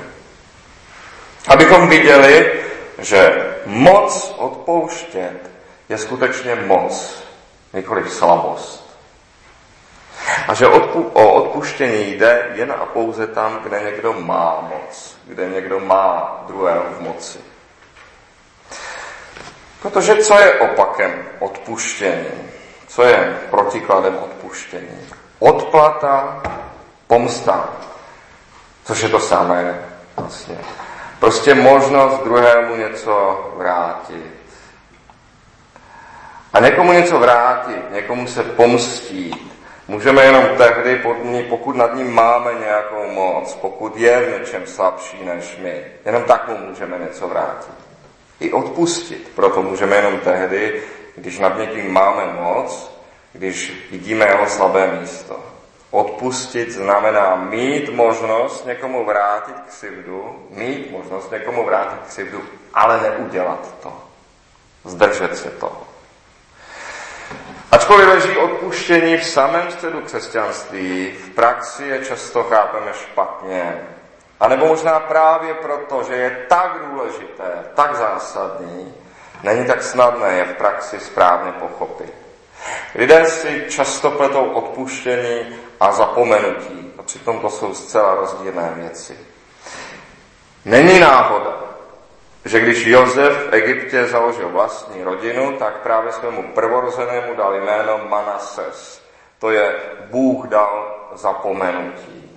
Abychom 1.49 1.89
viděli, 1.89 2.53
že 2.99 3.47
moc 3.67 4.35
odpouštět 4.39 5.51
je 5.89 5.99
skutečně 5.99 6.55
moc, 6.55 7.23
nikoliv 7.73 8.13
slabost. 8.13 8.99
A 10.49 10.55
že 10.55 10.67
odpu- 10.67 11.11
o 11.13 11.33
odpuštění 11.33 12.13
jde 12.13 12.49
jen 12.55 12.73
a 12.73 12.87
pouze 12.87 13.27
tam, 13.27 13.59
kde 13.63 13.81
někdo 13.81 14.13
má 14.13 14.61
moc, 14.61 15.17
kde 15.25 15.49
někdo 15.49 15.81
má 15.81 16.45
druhého 16.47 16.85
v 16.91 17.01
moci. 17.01 17.39
Protože 19.83 20.17
co 20.17 20.39
je 20.39 20.53
opakem 20.53 21.29
odpuštění? 21.39 22.51
Co 22.91 23.03
je 23.03 23.39
protikladem 23.51 24.19
odpuštění? 24.19 25.09
Odplata, 25.39 26.43
pomsta, 27.07 27.69
což 28.85 29.03
je 29.03 29.09
to 29.09 29.21
samé 29.21 29.85
vlastně. 30.17 30.59
Prostě 31.21 31.55
možnost 31.55 32.23
druhému 32.23 32.77
něco 32.77 33.45
vrátit. 33.57 34.41
A 36.53 36.61
někomu 36.61 36.93
něco 36.93 37.19
vrátit, 37.19 37.93
někomu 37.93 38.27
se 38.27 38.43
pomstít, 38.43 39.53
můžeme 39.89 40.25
jenom 40.25 40.45
tehdy, 40.57 41.03
pokud 41.49 41.77
nad 41.77 41.95
ním 41.95 42.15
máme 42.15 42.51
nějakou 42.55 43.11
moc, 43.11 43.55
pokud 43.55 43.97
je 43.97 44.21
v 44.21 44.41
něčem 44.41 44.67
slabší 44.67 45.25
než 45.25 45.59
my. 45.63 45.85
Jenom 46.05 46.23
tak 46.23 46.49
mu 46.49 46.57
můžeme 46.69 46.99
něco 46.99 47.29
vrátit. 47.29 47.75
I 48.41 48.53
odpustit. 48.53 49.33
Proto 49.35 49.63
můžeme 49.63 49.97
jenom 49.97 50.19
tehdy, 50.19 50.83
když 51.17 51.39
nad 51.39 51.59
někým 51.59 51.93
máme 51.93 52.33
moc, 52.33 53.01
když 53.33 53.89
vidíme 53.91 54.27
jeho 54.27 54.47
slabé 54.47 55.01
místo. 55.01 55.41
Odpustit 55.91 56.71
znamená 56.71 57.37
mít 57.37 57.89
možnost 57.89 58.67
někomu 58.67 59.05
vrátit 59.05 59.55
křivdu, 59.69 60.47
mít 60.51 60.91
možnost 60.91 61.31
někomu 61.31 61.65
vrátit 61.65 61.99
křivdu 62.09 62.43
ale 62.75 63.01
neudělat 63.01 63.75
to. 63.83 63.93
Zdržet 64.85 65.37
se 65.37 65.51
toho. 65.51 65.87
Ačkoliv 67.73 68.09
leží 68.09 68.37
odpuštění 68.37 69.17
v 69.17 69.25
samém 69.25 69.71
středu 69.71 70.01
křesťanství, 70.01 71.13
v 71.13 71.29
praxi 71.31 71.85
je 71.85 72.05
často 72.05 72.43
chápeme 72.43 72.93
špatně. 72.93 73.87
A 74.41 74.49
nebo 74.49 74.67
možná 74.67 75.01
právě 75.01 75.55
proto, 75.55 76.03
že 76.03 76.15
je 76.15 76.47
tak 76.49 76.79
důležité, 76.91 77.65
tak 77.75 77.97
zásadní, 77.97 78.95
není 79.43 79.67
tak 79.67 79.83
snadné 79.83 80.33
je 80.33 80.45
v 80.45 80.55
praxi 80.55 81.01
správně 81.01 81.53
pochopit. 81.53 82.15
Lidé 82.95 83.27
si 83.27 83.65
často 83.69 84.11
pletou 84.11 84.45
odpuštění 84.45 85.57
a 85.81 85.93
zapomenutí. 85.93 86.93
A 86.99 87.03
přitom 87.03 87.39
to 87.39 87.51
jsou 87.51 87.75
zcela 87.75 88.15
rozdílné 88.15 88.73
věci. 88.75 89.19
Není 90.65 91.01
náhoda, 91.01 91.57
že 92.45 92.61
když 92.61 92.87
Josef 92.87 93.33
v 93.33 93.55
Egyptě 93.55 94.07
založil 94.07 94.49
vlastní 94.49 95.05
rodinu, 95.05 95.57
tak 95.59 95.81
právě 95.81 96.13
svému 96.13 96.43
prvorozenému 96.43 97.35
dal 97.35 97.55
jméno 97.55 98.01
Manases. 98.09 99.03
To 99.39 99.51
je 99.51 99.75
Bůh 100.11 100.47
dal 100.47 100.97
zapomenutí. 101.15 102.30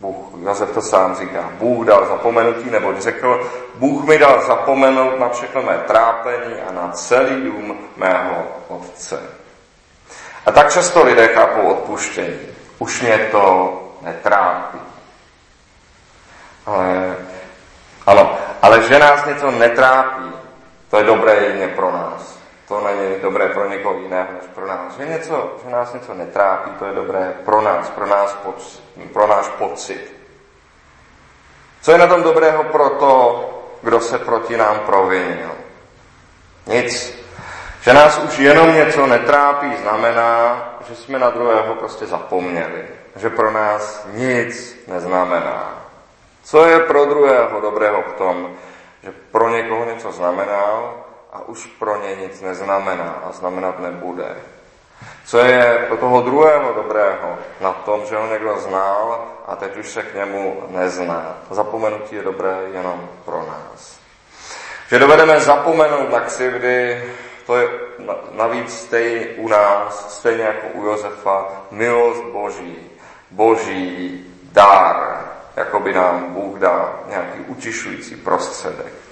Bůh, 0.00 0.16
Josef 0.42 0.70
to 0.70 0.82
sám 0.82 1.16
říká, 1.16 1.50
Bůh 1.52 1.86
dal 1.86 2.06
zapomenutí, 2.06 2.70
nebo 2.70 3.00
řekl, 3.00 3.50
Bůh 3.74 4.04
mi 4.04 4.18
dal 4.18 4.46
zapomenout 4.46 5.18
na 5.18 5.28
všechno 5.28 5.62
mé 5.62 5.78
trápení 5.86 6.60
a 6.60 6.72
na 6.72 6.92
celý 6.92 7.44
dům 7.44 7.78
mého 7.96 8.46
otce. 8.68 9.22
A 10.46 10.52
tak 10.52 10.72
často 10.72 11.04
lidé 11.04 11.28
chápou 11.28 11.60
odpuštění. 11.60 12.40
Už 12.78 13.02
mě 13.02 13.18
to 13.18 13.72
netrápí. 14.02 14.78
Ale, 16.66 17.16
ano, 18.06 18.38
ale 18.62 18.82
že 18.82 18.98
nás 18.98 19.26
něco 19.26 19.50
netrápí, 19.50 20.32
to 20.90 20.96
je 20.96 21.04
dobré 21.04 21.34
jedině 21.34 21.68
pro 21.68 21.92
nás. 21.92 22.35
To 22.68 22.80
není 22.80 23.20
dobré 23.22 23.48
pro 23.48 23.68
někoho 23.68 23.94
jiného 23.94 24.28
než 24.32 24.50
pro 24.54 24.66
nás. 24.66 24.96
Že, 24.96 25.06
něco, 25.06 25.56
že 25.64 25.70
nás 25.70 25.94
něco 25.94 26.14
netrápí, 26.14 26.70
to 26.70 26.84
je 26.84 26.92
dobré 26.92 27.34
pro 27.44 27.60
nás, 27.60 27.90
pro, 27.90 28.06
nás 28.06 28.32
pocit, 28.32 28.82
pro 29.12 29.26
náš 29.26 29.48
pocit. 29.48 30.16
Co 31.82 31.92
je 31.92 31.98
na 31.98 32.06
tom 32.06 32.22
dobrého 32.22 32.64
pro 32.64 32.90
to, 32.90 33.50
kdo 33.82 34.00
se 34.00 34.18
proti 34.18 34.56
nám 34.56 34.78
provinil? 34.80 35.50
Nic. 36.66 37.18
Že 37.80 37.92
nás 37.92 38.18
už 38.18 38.38
jenom 38.38 38.74
něco 38.74 39.06
netrápí, 39.06 39.76
znamená, 39.76 40.62
že 40.88 40.96
jsme 40.96 41.18
na 41.18 41.30
druhého 41.30 41.74
prostě 41.74 42.06
zapomněli. 42.06 42.84
Že 43.16 43.30
pro 43.30 43.50
nás 43.50 44.06
nic 44.12 44.76
neznamená. 44.86 45.82
Co 46.44 46.64
je 46.64 46.80
pro 46.80 47.04
druhého 47.04 47.60
dobrého 47.60 48.02
v 48.02 48.12
tom, 48.12 48.50
že 49.02 49.12
pro 49.30 49.48
někoho 49.48 49.84
něco 49.84 50.12
znamená 50.12 50.82
a 51.36 51.48
už 51.48 51.66
pro 51.66 52.02
ně 52.02 52.16
nic 52.16 52.40
neznamená 52.40 53.22
a 53.24 53.32
znamenat 53.32 53.78
nebude. 53.78 54.36
Co 55.24 55.38
je 55.38 55.84
pro 55.88 55.96
toho 55.96 56.22
druhého 56.22 56.72
dobrého 56.72 57.38
na 57.60 57.72
tom, 57.72 58.06
že 58.06 58.16
ho 58.16 58.26
někdo 58.26 58.58
znal 58.58 59.24
a 59.46 59.56
teď 59.56 59.76
už 59.76 59.88
se 59.88 60.02
k 60.02 60.14
němu 60.14 60.62
nezná. 60.68 61.36
Zapomenutí 61.50 62.16
je 62.16 62.22
dobré 62.22 62.56
jenom 62.72 63.08
pro 63.24 63.38
nás. 63.38 63.98
Že 64.88 64.98
dovedeme 64.98 65.40
zapomenout 65.40 66.10
na 66.12 66.20
křivdy, 66.20 67.04
to 67.46 67.56
je 67.56 67.68
navíc 68.32 68.78
stejně 68.78 69.26
u 69.36 69.48
nás, 69.48 70.16
stejně 70.18 70.44
jako 70.44 70.66
u 70.66 70.86
Josefa, 70.86 71.46
milost 71.70 72.24
Boží, 72.24 72.76
Boží 73.30 74.24
dar, 74.52 75.26
jako 75.56 75.80
by 75.80 75.94
nám 75.94 76.34
Bůh 76.34 76.58
dal 76.58 77.00
nějaký 77.08 77.40
utišující 77.40 78.16
prostředek. 78.16 79.05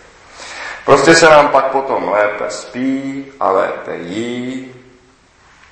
Prostě 0.85 1.15
se 1.15 1.31
nám 1.31 1.49
pak 1.49 1.65
potom 1.65 2.09
lépe 2.09 2.51
spí 2.51 3.27
a 3.41 3.51
lépe 3.51 3.97
jí, 3.97 4.75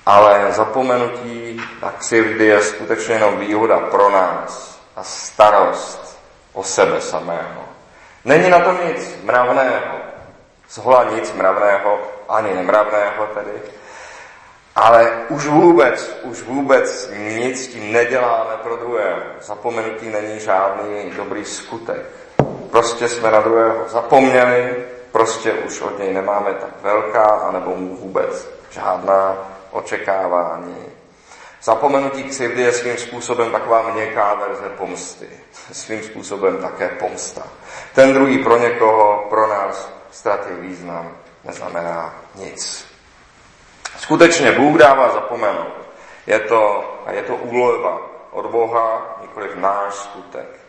ale 0.07 0.47
zapomenutí 0.51 1.61
na 1.83 1.91
křivdy 1.91 2.47
je 2.47 2.63
skutečně 2.63 3.15
jenom 3.15 3.37
výhoda 3.37 3.79
pro 3.81 4.11
nás 4.11 4.81
a 4.97 5.03
starost 5.03 6.19
o 6.53 6.63
sebe 6.63 7.01
samého. 7.01 7.63
Není 8.25 8.51
na 8.51 8.61
tom 8.61 8.79
nic 8.87 9.15
mravného, 9.23 9.97
zhola 10.71 11.05
nic 11.05 11.33
mravného, 11.33 11.99
ani 12.29 12.55
nemravného 12.55 13.27
tedy, 13.35 13.53
ale 14.77 15.13
už 15.29 15.47
vůbec, 15.47 16.21
už 16.23 16.43
vůbec 16.43 17.11
nic 17.19 17.67
tím 17.67 17.93
neděláme 17.93 18.51
pro 18.63 18.77
druhého. 18.77 19.21
Zapomenutí 19.41 20.09
není 20.09 20.41
žádný 20.41 21.11
dobrý 21.17 21.45
skutek. 21.45 22.03
Prostě 22.71 23.09
jsme 23.09 23.31
na 23.31 23.41
druhého 23.41 23.89
zapomněli, 23.89 24.85
prostě 25.13 25.53
už 25.53 25.81
od 25.81 25.99
něj 25.99 26.15
nemáme 26.15 26.55
tak 26.55 26.83
velká, 26.83 27.25
anebo 27.25 27.77
mu 27.77 27.97
vůbec 27.97 28.49
žádná 28.71 29.37
očekávání. 29.71 30.87
Zapomenutí 31.63 32.25
křivdy 32.25 32.63
je 32.63 32.73
svým 32.73 32.97
způsobem 32.97 33.51
taková 33.51 33.91
měkká 33.93 34.35
verze 34.35 34.69
pomsty. 34.69 35.29
Svým 35.73 36.03
způsobem 36.03 36.59
také 36.59 36.89
pomsta. 36.89 37.43
Ten 37.95 38.13
druhý 38.13 38.45
pro 38.45 38.59
někoho, 38.59 39.27
pro 39.31 39.49
nás 39.49 39.93
ztratil 40.11 40.57
význam, 40.57 41.17
neznamená 41.45 42.15
nic. 42.35 42.87
Skutečně 43.99 44.53
Bůh 44.53 44.79
dává 44.79 45.13
zapomenout. 45.13 45.83
Je 46.27 46.41
to, 46.41 46.95
a 47.07 47.13
je 47.13 47.23
to 47.23 47.37
úleva 47.37 48.01
od 48.31 48.47
Boha, 48.47 49.19
nikoliv 49.23 49.57
náš 49.57 49.95
skutek. 49.95 50.61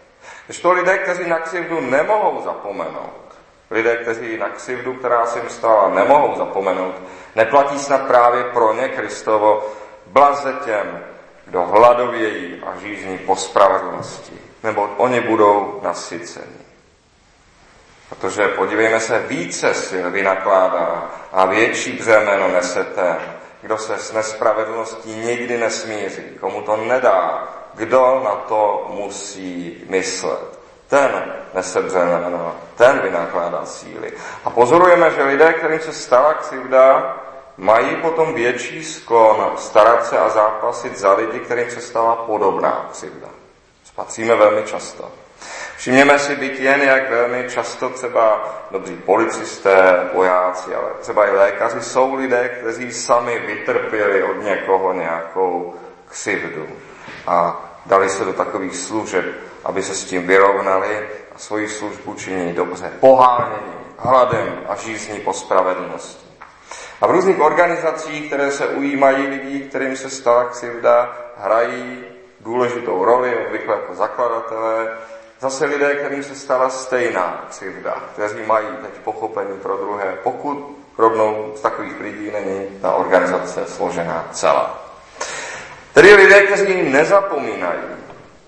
Když 0.46 0.60
to 0.60 0.72
lidé, 0.72 0.98
kteří 0.98 1.30
na 1.30 1.40
křivdu 1.40 1.82
nemohou 1.82 2.42
zapomenout, 2.42 3.33
lidé, 3.74 3.96
kteří 3.96 4.38
na 4.38 4.50
křivdu, 4.50 4.94
která 4.94 5.26
se 5.26 5.40
jim 5.40 5.50
stala, 5.50 5.90
nemohou 5.90 6.36
zapomenout, 6.38 6.96
neplatí 7.36 7.80
snad 7.80 8.08
právě 8.08 8.44
pro 8.44 8.74
ně 8.74 8.90
Kristovo 8.90 9.64
blaze 10.08 10.54
těm, 10.66 11.04
kdo 11.46 11.64
hladovějí 11.64 12.62
a 12.66 12.78
žízní 12.80 13.18
po 13.18 13.36
spravedlnosti, 13.36 14.34
nebo 14.64 14.90
oni 14.98 15.22
budou 15.22 15.80
nasyceni. 15.84 16.64
Protože 18.10 18.48
podívejme 18.48 19.00
se, 19.00 19.20
více 19.20 19.74
sil 19.88 20.06
vynakládá 20.12 21.10
a 21.32 21.46
větší 21.46 21.92
břemeno 21.92 22.48
nese 22.48 22.84
ten, 22.84 23.18
kdo 23.62 23.78
se 23.78 23.98
s 23.98 24.14
nespravedlností 24.14 25.16
nikdy 25.16 25.58
nesmíří, 25.58 26.24
komu 26.40 26.62
to 26.62 26.78
nedá, 26.78 27.48
kdo 27.74 28.22
na 28.24 28.36
to 28.36 28.88
musí 28.90 29.84
myslet. 29.90 30.63
Ten 30.94 31.34
nese 31.54 31.82
břemeno, 31.82 32.56
ten 32.76 33.00
vynakládá 33.00 33.66
síly. 33.66 34.14
A 34.46 34.50
pozorujeme, 34.50 35.12
že 35.12 35.24
lidé, 35.24 35.54
kterým 35.54 35.80
se 35.80 35.94
stala 35.94 36.34
křivda, 36.34 37.18
mají 37.58 37.96
potom 37.96 38.34
větší 38.34 38.84
sklon 38.84 39.52
starat 39.58 40.06
se 40.06 40.18
a 40.18 40.30
zápasit 40.30 40.98
za 40.98 41.14
lidi, 41.14 41.40
kterým 41.40 41.70
se 41.70 41.82
stala 41.82 42.16
podobná 42.16 42.90
křivda. 42.92 43.28
Spacíme 43.84 44.36
velmi 44.36 44.64
často. 44.64 45.12
Všimněme 45.78 46.20
si 46.20 46.36
být 46.36 46.60
jen, 46.60 46.82
jak 46.82 47.10
velmi 47.10 47.50
často 47.50 47.90
třeba 47.90 48.54
dobří 48.72 48.96
policisté, 48.96 50.10
vojáci, 50.14 50.76
ale 50.76 50.90
třeba 51.00 51.28
i 51.28 51.32
lékaři 51.32 51.82
jsou 51.82 52.16
lidé, 52.16 52.50
kteří 52.50 52.94
sami 52.94 53.40
vytrpěli 53.40 54.24
od 54.24 54.44
někoho 54.44 54.94
nějakou 54.94 55.74
křivdu 56.10 56.68
a 57.28 57.62
dali 57.86 58.10
se 58.10 58.26
do 58.26 58.34
takových 58.34 58.76
služeb, 58.76 59.26
aby 59.64 59.84
se 59.84 59.96
s 59.96 60.06
tím 60.06 60.28
vyrovnali 60.28 61.10
a 61.36 61.38
svoji 61.38 61.70
službu 61.70 62.14
činí 62.14 62.54
dobře, 62.54 62.92
pohánění, 63.00 63.74
hladem 63.98 64.60
a 64.68 64.76
žízní 64.76 65.20
po 65.20 65.34
spravedlnosti. 65.34 66.26
A 67.02 67.08
v 67.08 67.12
různých 67.12 67.42
organizacích, 67.42 68.28
které 68.28 68.52
se 68.52 68.68
ujímají 68.68 69.28
lidí, 69.28 69.60
kterým 69.62 69.98
se 69.98 70.10
stala 70.10 70.44
křivda, 70.44 71.18
hrají 71.38 72.04
důležitou 72.40 73.06
roli, 73.06 73.46
obvykle 73.46 73.76
jako 73.76 73.96
zakladatelé, 73.96 74.98
Zase 75.44 75.66
lidé, 75.66 75.96
kterým 75.96 76.24
se 76.24 76.36
stala 76.36 76.70
stejná 76.70 77.46
křivda, 77.50 78.04
kteří 78.14 78.42
mají 78.46 78.68
teď 78.82 78.92
pochopení 79.04 79.60
pro 79.60 79.78
druhé, 79.78 80.18
pokud 80.24 80.78
rovnou 80.98 81.54
z 81.56 81.62
takových 81.62 82.00
lidí 82.00 82.32
není 82.32 82.68
ta 82.82 82.92
organizace 82.92 83.66
složená 83.66 84.28
celá. 84.32 84.84
Tedy 85.94 86.14
lidé, 86.16 86.42
kteří 86.42 86.92
nezapomínají, 86.92 87.80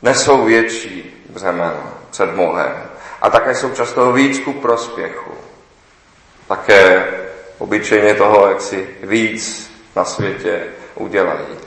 nesou 0.01 0.45
větší 0.45 1.25
břemeno 1.29 1.93
před 2.09 2.29
Bohem 2.29 2.83
a 3.21 3.29
také 3.29 3.55
jsou 3.55 3.71
často 3.71 4.11
víc 4.11 4.39
ku 4.39 4.53
prospěchu. 4.53 5.31
Také 6.47 7.07
obyčejně 7.57 8.13
toho, 8.13 8.47
jak 8.47 8.61
si 8.61 8.89
víc 9.03 9.71
na 9.95 10.05
světě 10.05 10.63
udělají. 10.95 11.57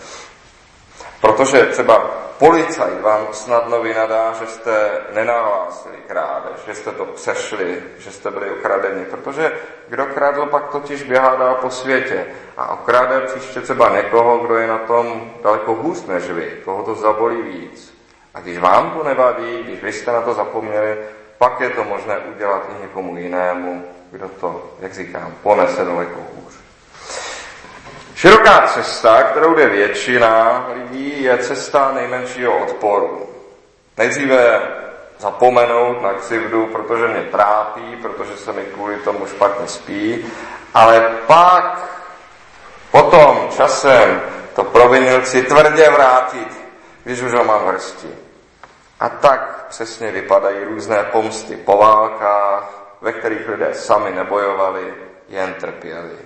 Protože 1.20 1.66
třeba 1.66 2.18
Policajt 2.38 3.00
vám 3.00 3.26
snadno 3.32 3.82
vynadá, 3.82 4.32
že 4.32 4.47
jste 4.47 4.90
nenahlásili 5.14 5.97
krádež, 6.06 6.61
že 6.66 6.75
jste 6.75 6.92
to 6.92 7.04
přešli, 7.04 7.82
že 7.99 8.11
jste 8.11 8.30
byli 8.30 8.50
ukradeni, 8.50 9.04
protože 9.04 9.52
kdo 9.88 10.06
kradl, 10.06 10.47
pak 10.47 10.68
totiž 10.68 11.02
běhá 11.02 11.37
dál 11.37 11.54
po 11.54 11.70
světě 11.70 12.26
a 12.56 12.73
okrade 12.73 13.20
příště 13.20 13.61
třeba 13.61 13.88
někoho, 13.88 14.38
kdo 14.38 14.56
je 14.56 14.66
na 14.66 14.78
tom 14.78 15.32
daleko 15.42 15.75
hůř 15.75 16.06
než 16.06 16.30
vy, 16.30 16.56
koho 16.64 16.82
to 16.82 16.94
zabolí 16.94 17.42
víc. 17.42 17.98
A 18.38 18.40
když 18.40 18.59
vám 18.59 18.90
to 18.90 19.04
nevadí, 19.04 19.62
když 19.62 19.83
vy 19.83 19.92
jste 19.92 20.12
na 20.12 20.23
to 20.23 20.35
zapomněli, 20.35 20.99
pak 21.38 21.61
je 21.61 21.71
to 21.71 21.85
možné 21.85 22.18
udělat 22.18 22.62
i 22.78 22.83
někomu 22.83 23.16
jinému 23.16 23.85
kdo 24.11 24.28
to, 24.28 24.71
jak 24.80 24.95
říkám, 24.95 25.35
ponese 25.42 25.85
daleko 25.85 26.21
hůř. 26.35 26.54
Široká 28.14 28.66
cesta, 28.66 29.23
kterou 29.23 29.54
jde 29.54 29.68
většina 29.68 30.66
lidí, 30.75 31.23
je 31.23 31.38
cesta 31.38 31.92
nejmenšího 31.92 32.59
odporu. 32.59 33.28
Nejdříve 33.97 34.62
zapomenout 35.18 36.02
na 36.02 36.12
křivdu, 36.12 36.66
protože 36.66 37.09
mě 37.09 37.23
trápí, 37.23 37.97
protože 38.02 38.37
se 38.37 38.52
mi 38.52 38.62
kvůli 38.62 38.97
tomu 38.97 39.26
špatně 39.26 39.66
spí, 39.66 40.26
ale 40.75 41.00
pak 41.26 41.88
potom 42.90 43.49
časem 43.57 44.23
to 44.54 44.64
provinilci 44.64 45.42
tvrdě 45.42 45.90
vrátit, 45.90 46.49
když 47.04 47.23
už 47.23 47.33
ho 47.33 47.45
mám 47.45 47.66
hrsti. 47.66 48.27
A 49.00 49.09
tak 49.09 49.67
přesně 49.69 50.11
vypadají 50.11 50.64
různé 50.64 51.05
pomsty 51.05 51.57
po 51.57 51.76
válkách, 51.76 52.71
ve 53.00 53.12
kterých 53.12 53.49
lidé 53.49 53.75
sami 53.75 54.11
nebojovali, 54.11 54.95
jen 55.28 55.55
trpěli. 55.55 56.17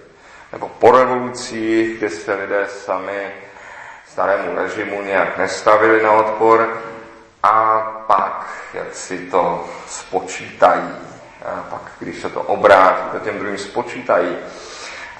Nebo 0.53 0.69
po 0.69 0.91
revolucích, 0.91 1.99
kde 1.99 2.11
se 2.11 2.35
lidé 2.35 2.67
sami 2.69 3.35
starému 4.07 4.57
režimu 4.57 5.03
nějak 5.03 5.39
nestavili 5.39 6.03
na 6.03 6.13
odpor 6.13 6.83
a 7.43 7.81
pak, 8.07 8.47
jak 8.75 8.95
si 8.95 9.19
to 9.19 9.69
spočítají, 9.87 10.97
a 11.45 11.67
pak, 11.71 11.83
když 11.99 12.21
se 12.21 12.31
to 12.31 12.41
obrátí, 12.41 13.11
to 13.13 13.19
těm 13.19 13.39
druhým 13.39 13.59
spočítají. 13.59 14.37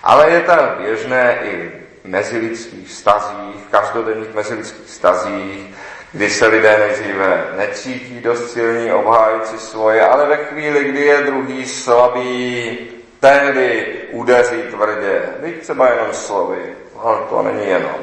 Ale 0.03 0.31
je 0.31 0.41
to 0.41 0.53
běžné 0.79 1.39
i 1.43 1.73
v 2.05 2.09
mezilidských 2.09 2.93
stazích, 2.93 3.67
každodenních 3.71 4.35
mezilidských 4.35 4.91
stazích, 4.91 5.75
kdy 6.13 6.31
se 6.31 6.47
lidé 6.47 6.79
nejdříve 6.79 7.45
necítí 7.57 8.21
dost 8.21 8.53
silní, 8.53 8.93
obhájící 8.93 9.59
svoje, 9.59 10.07
ale 10.07 10.27
ve 10.27 10.37
chvíli, 10.37 10.85
kdy 10.85 11.01
je 11.01 11.23
druhý 11.23 11.67
slabý, 11.67 12.79
tehdy 13.21 13.95
udeří 14.11 14.63
tvrdě, 14.71 15.23
byť 15.41 15.61
třeba 15.61 15.91
jenom 15.91 16.09
slovy, 16.13 16.63
ale 17.03 17.19
to 17.29 17.43
není 17.43 17.67
jenom. 17.67 17.97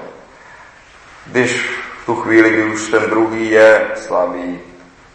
Když 1.25 1.79
v 2.01 2.05
tu 2.05 2.15
chvíli, 2.15 2.49
kdy 2.49 2.63
už 2.63 2.91
ten 2.91 3.09
druhý 3.09 3.51
je 3.51 3.87
slabý, 3.95 4.59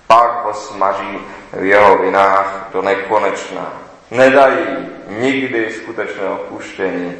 pak 0.06 0.44
ho 0.44 0.54
smaží 0.54 1.18
v 1.52 1.64
jeho 1.64 1.98
vinách 1.98 2.68
do 2.72 2.82
nekonečna. 2.82 3.72
Nedají 4.10 4.88
nikdy 5.08 5.70
skutečné 5.70 6.28
odpuštění, 6.28 7.16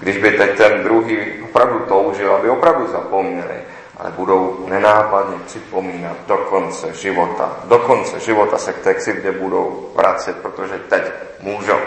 když 0.00 0.16
by 0.16 0.30
teď 0.30 0.56
ten 0.56 0.82
druhý 0.82 1.18
opravdu 1.42 1.78
toužil, 1.78 2.34
aby 2.34 2.48
opravdu 2.48 2.86
zapomněli 2.86 3.54
ale 3.96 4.10
budou 4.10 4.66
nenápadně 4.68 5.38
připomínat 5.46 6.16
do 6.26 6.36
konce 6.36 6.94
života. 6.94 7.56
Do 7.64 7.78
konce 7.78 8.20
života 8.20 8.58
se 8.58 8.72
k 8.72 8.78
té 8.78 8.94
křivdě 8.94 9.32
budou 9.32 9.92
vracet, 9.94 10.36
protože 10.36 10.78
teď 10.78 11.02
můžou. 11.40 11.78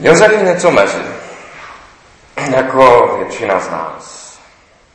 Josef 0.00 0.32
je 0.32 0.42
něco 0.42 0.70
mezi, 0.70 1.02
jako 2.56 3.14
většina 3.18 3.60
z 3.60 3.70
nás. 3.70 4.20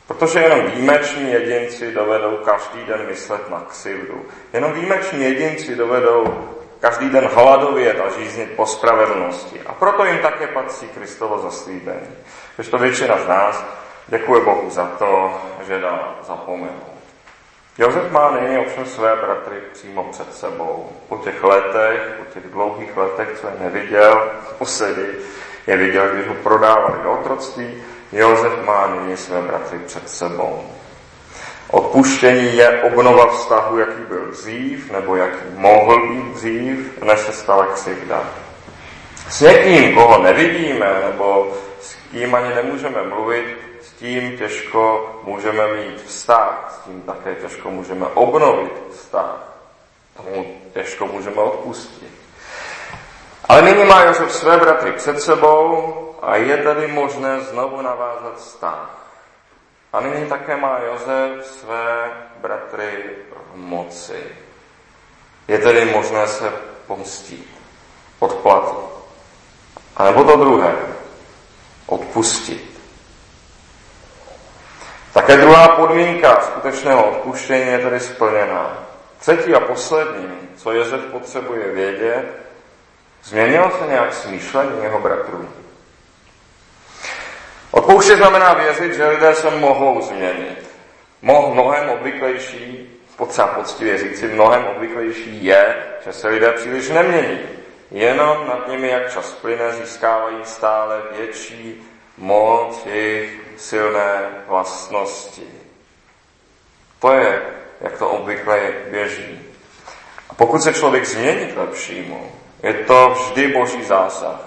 Protože 0.06 0.40
jenom 0.40 0.66
výjimeční 0.66 1.32
jedinci 1.32 1.92
dovedou 1.92 2.36
každý 2.36 2.84
den 2.84 3.06
myslet 3.06 3.50
na 3.50 3.60
křivdu. 3.60 4.26
Jenom 4.52 4.72
výjimeční 4.72 5.24
jedinci 5.24 5.76
dovedou 5.76 6.48
každý 6.80 7.10
den 7.10 7.28
hladovět 7.34 8.00
a 8.00 8.20
žíznit 8.20 8.52
po 8.56 8.66
spravedlnosti. 8.66 9.60
A 9.66 9.72
proto 9.72 10.04
jim 10.04 10.18
také 10.18 10.46
patří 10.46 10.88
Kristovo 10.88 11.38
zaslíbení. 11.38 12.16
Když 12.56 12.68
to 12.68 12.78
většina 12.78 13.18
z 13.24 13.28
nás 13.28 13.64
Děkuji 14.08 14.44
Bohu 14.44 14.70
za 14.70 14.86
to, 14.98 15.40
že 15.66 15.80
dá 15.80 16.14
zapomenout. 16.26 16.96
Josef 17.78 18.12
má 18.12 18.30
nyní 18.30 18.58
ovšem 18.58 18.86
své 18.86 19.16
bratry 19.16 19.56
přímo 19.72 20.04
před 20.04 20.34
sebou. 20.34 20.92
Po 21.08 21.16
těch 21.16 21.44
letech, 21.44 22.14
po 22.18 22.24
těch 22.34 22.50
dlouhých 22.50 22.96
letech, 22.96 23.28
co 23.40 23.46
je 23.46 23.52
neviděl, 23.60 24.30
posedy, 24.58 25.06
je 25.66 25.76
viděl, 25.76 26.08
když 26.08 26.28
ho 26.28 26.34
prodávali 26.34 27.02
do 27.02 27.12
otroctví, 27.12 27.82
Josef 28.12 28.64
má 28.64 28.86
nyní 28.86 29.16
své 29.16 29.42
bratry 29.42 29.78
před 29.78 30.08
sebou. 30.08 30.62
Odpuštění 31.70 32.56
je 32.56 32.82
obnova 32.82 33.26
vztahu, 33.26 33.78
jaký 33.78 34.02
byl 34.08 34.26
dřív, 34.30 34.92
nebo 34.92 35.16
jaký 35.16 35.44
mohl 35.54 36.08
být 36.08 36.34
dřív, 36.34 37.02
než 37.02 37.18
se 37.18 37.32
stala 37.32 37.66
křivda. 37.66 38.24
S 39.28 39.40
někým, 39.40 39.94
koho 39.94 40.22
nevidíme, 40.22 41.02
nebo 41.06 41.52
s 41.80 41.96
kým 42.10 42.34
ani 42.34 42.54
nemůžeme 42.54 43.02
mluvit, 43.02 43.65
tím 43.98 44.38
těžko 44.38 45.10
můžeme 45.22 45.68
mít 45.74 46.02
vztah, 46.02 46.78
s 46.80 46.84
tím 46.84 47.02
také 47.02 47.34
těžko 47.34 47.70
můžeme 47.70 48.06
obnovit 48.06 48.72
vztah. 48.90 49.52
Tomu 50.16 50.60
těžko 50.74 51.06
můžeme 51.06 51.36
odpustit. 51.36 52.12
Ale 53.48 53.62
nyní 53.62 53.84
má 53.84 54.02
Josef 54.02 54.32
své 54.32 54.56
bratry 54.56 54.92
před 54.92 55.20
sebou 55.20 55.94
a 56.22 56.36
je 56.36 56.56
tedy 56.56 56.86
možné 56.86 57.40
znovu 57.40 57.82
navázat 57.82 58.36
vztah. 58.36 59.06
A 59.92 60.00
nyní 60.00 60.26
také 60.26 60.56
má 60.56 60.78
Josef 60.78 61.46
své 61.46 62.10
bratry 62.40 63.04
v 63.52 63.56
moci. 63.56 64.22
Je 65.48 65.58
tedy 65.58 65.84
možné 65.84 66.26
se 66.26 66.52
pomstit, 66.86 67.46
odplatit. 68.18 68.78
A 69.96 70.04
nebo 70.04 70.24
to 70.24 70.36
druhé, 70.36 70.76
odpustit. 71.86 72.75
Také 75.16 75.36
druhá 75.36 75.68
podmínka 75.68 76.40
skutečného 76.40 77.10
odpuštění 77.10 77.66
je 77.66 77.78
tedy 77.78 78.00
splněná. 78.00 78.86
Třetí 79.18 79.54
a 79.54 79.60
poslední, 79.60 80.28
co 80.56 80.72
Jezef 80.72 81.00
potřebuje 81.00 81.72
vědět, 81.72 82.24
změnilo 83.24 83.70
se 83.70 83.86
nějak 83.90 84.14
smýšlení 84.14 84.82
jeho 84.82 85.00
bratrů. 85.00 85.48
Odpouštět 87.70 88.16
znamená 88.16 88.54
věřit, 88.54 88.94
že 88.94 89.08
lidé 89.08 89.34
se 89.34 89.50
mohou 89.50 90.02
změnit. 90.02 90.70
Moh, 91.22 91.54
mnohem 91.54 91.90
obvyklejší, 91.90 92.90
potřeba 93.16 93.46
poctivě 93.46 93.98
říci, 93.98 94.28
mnohem 94.28 94.64
obvyklejší 94.64 95.44
je, 95.44 95.76
že 96.04 96.12
se 96.12 96.28
lidé 96.28 96.52
příliš 96.52 96.88
nemění. 96.88 97.40
Jenom 97.90 98.46
nad 98.48 98.68
nimi, 98.68 98.88
jak 98.88 99.12
čas 99.12 99.32
plyne, 99.32 99.72
získávají 99.72 100.38
stále 100.44 101.02
větší 101.18 101.82
moc 102.18 102.86
jejich 102.86 103.40
silné 103.56 104.28
vlastnosti. 104.46 105.46
To 107.00 107.12
je, 107.12 107.42
jak 107.80 107.98
to 107.98 108.08
obvykle 108.08 108.72
běží. 108.90 109.40
A 110.30 110.34
pokud 110.34 110.62
se 110.62 110.72
člověk 110.72 111.06
změní 111.06 111.46
k 111.46 111.56
lepšímu, 111.56 112.32
je 112.62 112.74
to 112.74 113.10
vždy 113.10 113.48
boží 113.48 113.84
zásah. 113.84 114.40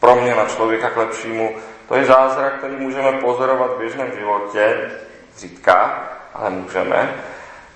Pro 0.00 0.16
mě 0.16 0.34
na 0.34 0.46
člověka 0.46 0.90
k 0.90 0.96
lepšímu, 0.96 1.56
to 1.88 1.94
je 1.94 2.04
zázrak, 2.04 2.58
který 2.58 2.76
můžeme 2.76 3.12
pozorovat 3.12 3.70
v 3.70 3.78
běžném 3.78 4.12
životě, 4.18 4.90
zřídka, 5.34 6.08
ale 6.34 6.50
můžeme. 6.50 7.14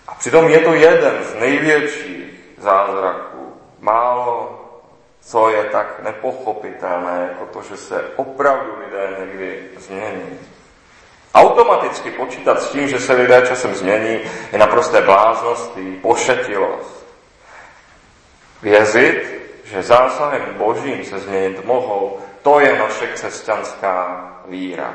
A 0.08 0.14
přitom 0.14 0.48
je 0.48 0.58
to 0.58 0.74
jeden 0.74 1.24
z 1.24 1.34
největších 1.34 2.34
zázraků. 2.58 3.56
Málo 3.80 4.57
co 5.28 5.50
je 5.50 5.64
tak 5.64 6.02
nepochopitelné, 6.02 7.28
jako 7.28 7.46
to, 7.52 7.62
že 7.62 7.76
se 7.76 8.04
opravdu 8.16 8.72
lidé 8.84 9.16
někdy 9.20 9.62
změní. 9.78 10.38
Automaticky 11.34 12.10
počítat 12.10 12.62
s 12.62 12.70
tím, 12.70 12.88
že 12.88 13.00
se 13.00 13.12
lidé 13.12 13.42
časem 13.48 13.74
změní, 13.74 14.20
je 14.52 14.58
naprosté 14.58 15.00
bláznosti, 15.00 15.98
pošetilost. 16.02 17.06
Věřit, 18.62 19.40
že 19.64 19.82
zásahem 19.82 20.54
božím 20.56 21.04
se 21.04 21.18
změnit 21.18 21.64
mohou, 21.64 22.18
to 22.42 22.60
je 22.60 22.78
naše 22.78 23.06
křesťanská 23.06 24.30
víra. 24.46 24.94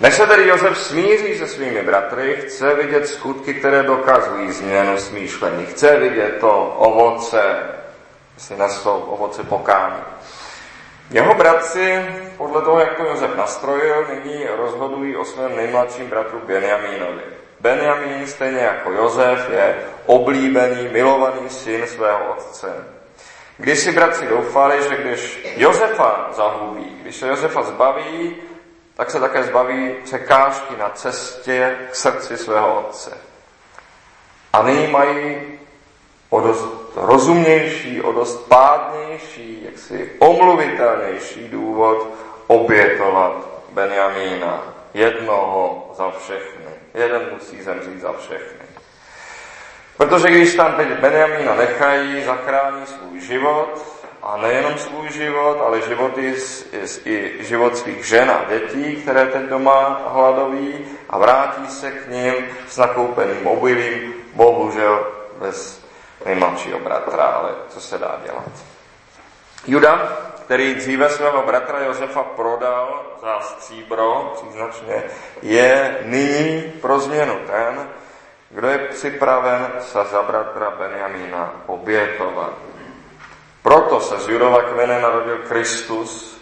Než 0.00 0.14
se 0.14 0.26
tedy 0.26 0.48
Josef 0.48 0.78
smíří 0.78 1.38
se 1.38 1.46
svými 1.46 1.82
bratry, 1.82 2.36
chce 2.36 2.74
vidět 2.74 3.06
skutky, 3.06 3.54
které 3.54 3.82
dokazují 3.82 4.52
změnu 4.52 4.98
smýšlení. 4.98 5.66
Chce 5.66 5.96
vidět 5.96 6.36
to 6.40 6.74
ovoce 6.78 7.73
si 8.36 8.56
nesou 8.56 9.00
ovoce 9.00 9.42
pokání. 9.42 10.02
Jeho 11.10 11.34
bratři, 11.34 12.06
podle 12.36 12.62
toho, 12.62 12.80
jak 12.80 12.96
to 12.96 13.04
Josef 13.04 13.36
nastrojil, 13.36 14.06
nyní 14.08 14.46
rozhodují 14.56 15.16
o 15.16 15.24
svém 15.24 15.56
nejmladším 15.56 16.06
bratru 16.06 16.40
Benjamínovi. 16.46 17.22
Benjamín, 17.60 18.26
stejně 18.26 18.60
jako 18.60 18.92
Josef, 18.92 19.50
je 19.50 19.76
oblíbený, 20.06 20.88
milovaný 20.92 21.48
syn 21.48 21.86
svého 21.86 22.32
otce. 22.32 22.86
Když 23.58 23.78
si 23.78 23.92
bratři 23.92 24.26
doufali, 24.26 24.82
že 24.82 24.96
když 24.96 25.48
Josefa 25.56 26.28
zahubí, 26.36 26.98
když 27.02 27.16
se 27.16 27.28
Josefa 27.28 27.62
zbaví, 27.62 28.36
tak 28.96 29.10
se 29.10 29.20
také 29.20 29.42
zbaví 29.42 29.94
překážky 30.04 30.76
na 30.78 30.88
cestě 30.88 31.76
k 31.90 31.94
srdci 31.94 32.36
svého 32.36 32.80
otce. 32.80 33.18
A 34.52 34.62
nyní 34.62 34.86
mají 34.86 35.42
o 36.30 36.40
dost 36.40 36.83
rozumnější, 36.96 38.02
o 38.02 38.12
dost 38.12 38.48
pádnější, 38.48 39.62
jaksi 39.64 40.10
omluvitelnější 40.18 41.48
důvod 41.48 42.08
obětovat 42.46 43.48
Benjamína. 43.72 44.62
Jednoho 44.94 45.90
za 45.96 46.10
všechny. 46.10 46.70
Jeden 46.94 47.22
musí 47.32 47.62
zemřít 47.62 48.00
za 48.00 48.12
všechny. 48.12 48.64
Protože 49.96 50.30
když 50.30 50.54
tam 50.54 50.72
teď 50.72 50.88
Benjamína 50.88 51.54
nechají, 51.54 52.24
zachrání 52.24 52.86
svůj 52.86 53.20
život, 53.20 53.94
a 54.24 54.36
nejenom 54.36 54.78
svůj 54.78 55.12
život, 55.12 55.60
ale 55.66 55.80
život 55.80 56.18
i, 56.18 56.34
i 57.04 57.44
život 57.44 57.76
svých 57.76 58.04
žen 58.04 58.30
a 58.30 58.44
dětí, 58.48 58.96
které 58.96 59.26
teď 59.26 59.42
doma 59.42 60.02
hladoví 60.08 60.74
a 61.10 61.18
vrátí 61.18 61.66
se 61.66 61.90
k 61.90 62.08
ním 62.08 62.34
s 62.68 62.76
nakoupeným 62.76 63.46
obilím, 63.46 64.14
bohužel 64.34 65.06
bez 65.40 65.83
nejmladšího 66.24 66.78
bratra, 66.78 67.24
ale 67.24 67.50
co 67.68 67.80
se 67.80 67.98
dá 67.98 68.20
dělat. 68.24 68.50
Juda, 69.66 70.08
který 70.44 70.74
dříve 70.74 71.08
svého 71.08 71.42
bratra 71.42 71.84
Josefa 71.84 72.22
prodal 72.22 73.02
za 73.22 73.40
stříbro, 73.40 74.32
příznačně, 74.36 75.02
je 75.42 75.98
nyní 76.02 76.62
pro 76.80 76.98
změnu 76.98 77.34
ten, 77.46 77.88
kdo 78.50 78.68
je 78.68 78.78
připraven 78.78 79.72
se 79.80 79.98
za 80.12 80.22
bratra 80.22 80.70
Benjamína 80.70 81.52
obětovat. 81.66 82.52
Proto 83.62 84.00
se 84.00 84.20
z 84.20 84.28
Judova 84.28 84.62
kmene 84.62 85.00
narodil 85.00 85.38
Kristus, 85.48 86.40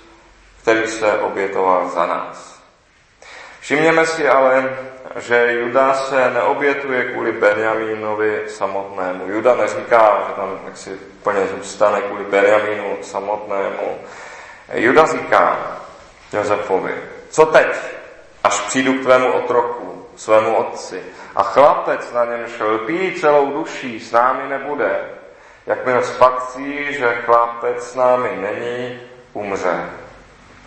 který 0.63 0.87
se 0.87 1.19
obětoval 1.19 1.89
za 1.89 2.07
nás. 2.07 2.63
Všimněme 3.61 4.07
si 4.07 4.29
ale, 4.29 4.79
že 5.17 5.53
Juda 5.53 5.95
se 5.95 6.31
neobětuje 6.31 7.05
kvůli 7.05 7.33
Benjamínovi 7.33 8.43
samotnému. 8.47 9.25
Juda 9.27 9.55
neříká, 9.55 10.25
že 10.29 10.35
tam 10.35 10.59
jak 10.65 10.77
si 10.77 10.91
úplně 10.91 11.47
zůstane 11.47 12.01
kvůli 12.01 12.25
Benjamínu 12.25 12.97
samotnému. 13.01 13.99
Juda 14.75 15.07
říká 15.07 15.59
Josefovi, 16.33 16.95
co 17.31 17.47
teď, 17.47 17.67
až 18.45 18.61
přijdu 18.61 18.93
k 18.93 19.03
tvému 19.03 19.33
otroku, 19.33 20.07
svému 20.17 20.57
otci, 20.57 21.03
a 21.37 21.43
chlapec 21.43 22.13
na 22.13 22.25
něm 22.25 22.47
šlpí 22.57 23.15
celou 23.21 23.53
duší, 23.53 24.01
s 24.01 24.13
námi 24.13 24.49
nebude, 24.49 25.01
Jakmile 25.67 26.05
spatří, 26.05 26.95
že 26.95 27.23
chlapec 27.25 27.91
s 27.91 27.95
námi 27.95 28.29
není, 28.37 29.01
umře. 29.33 29.91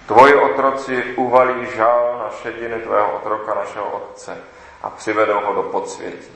Tvoji 0.08 0.36
otroci 0.36 1.04
uvalí 1.16 1.68
žal 1.76 2.20
na 2.20 2.30
šediny 2.42 2.82
tvého 2.82 3.12
otroka, 3.16 3.54
našeho 3.54 3.86
otce 3.86 4.38
a 4.84 4.90
přivedou 4.90 5.40
ho 5.46 5.54
do 5.54 5.64
podsvětí. 5.64 6.32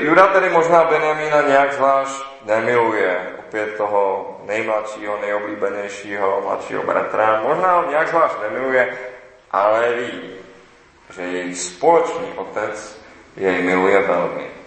Juda 0.00 0.26
tedy 0.26 0.50
možná 0.50 0.84
Benjamína 0.84 1.42
nějak 1.42 1.72
zvlášť 1.72 2.24
nemiluje, 2.44 3.26
opět 3.38 3.76
toho 3.76 4.36
nejmladšího, 4.46 5.18
nejoblíbenějšího 5.20 6.40
mladšího 6.44 6.82
bratra. 6.82 7.42
Možná 7.42 7.80
ho 7.80 7.90
nějak 7.90 8.08
zvlášť 8.08 8.34
nemiluje, 8.42 8.98
ale 9.50 9.92
ví, 9.92 10.30
že 11.10 11.22
její 11.22 11.54
společný 11.54 12.32
otec 12.36 13.00
jej 13.36 13.62
miluje 13.62 14.00
velmi. 14.00 14.59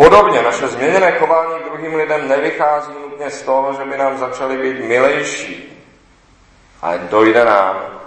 Podobně 0.00 0.42
naše 0.42 0.68
změněné 0.68 1.12
chování 1.12 1.54
k 1.60 1.64
druhým 1.64 1.94
lidem 1.94 2.28
nevychází 2.28 2.92
nutně 3.02 3.30
z 3.30 3.42
toho, 3.42 3.72
že 3.72 3.84
by 3.84 3.98
nám 3.98 4.18
začaly 4.18 4.56
být 4.56 4.84
milejší, 4.84 5.82
ale 6.82 6.98
dojde 6.98 7.44
nám, 7.44 8.00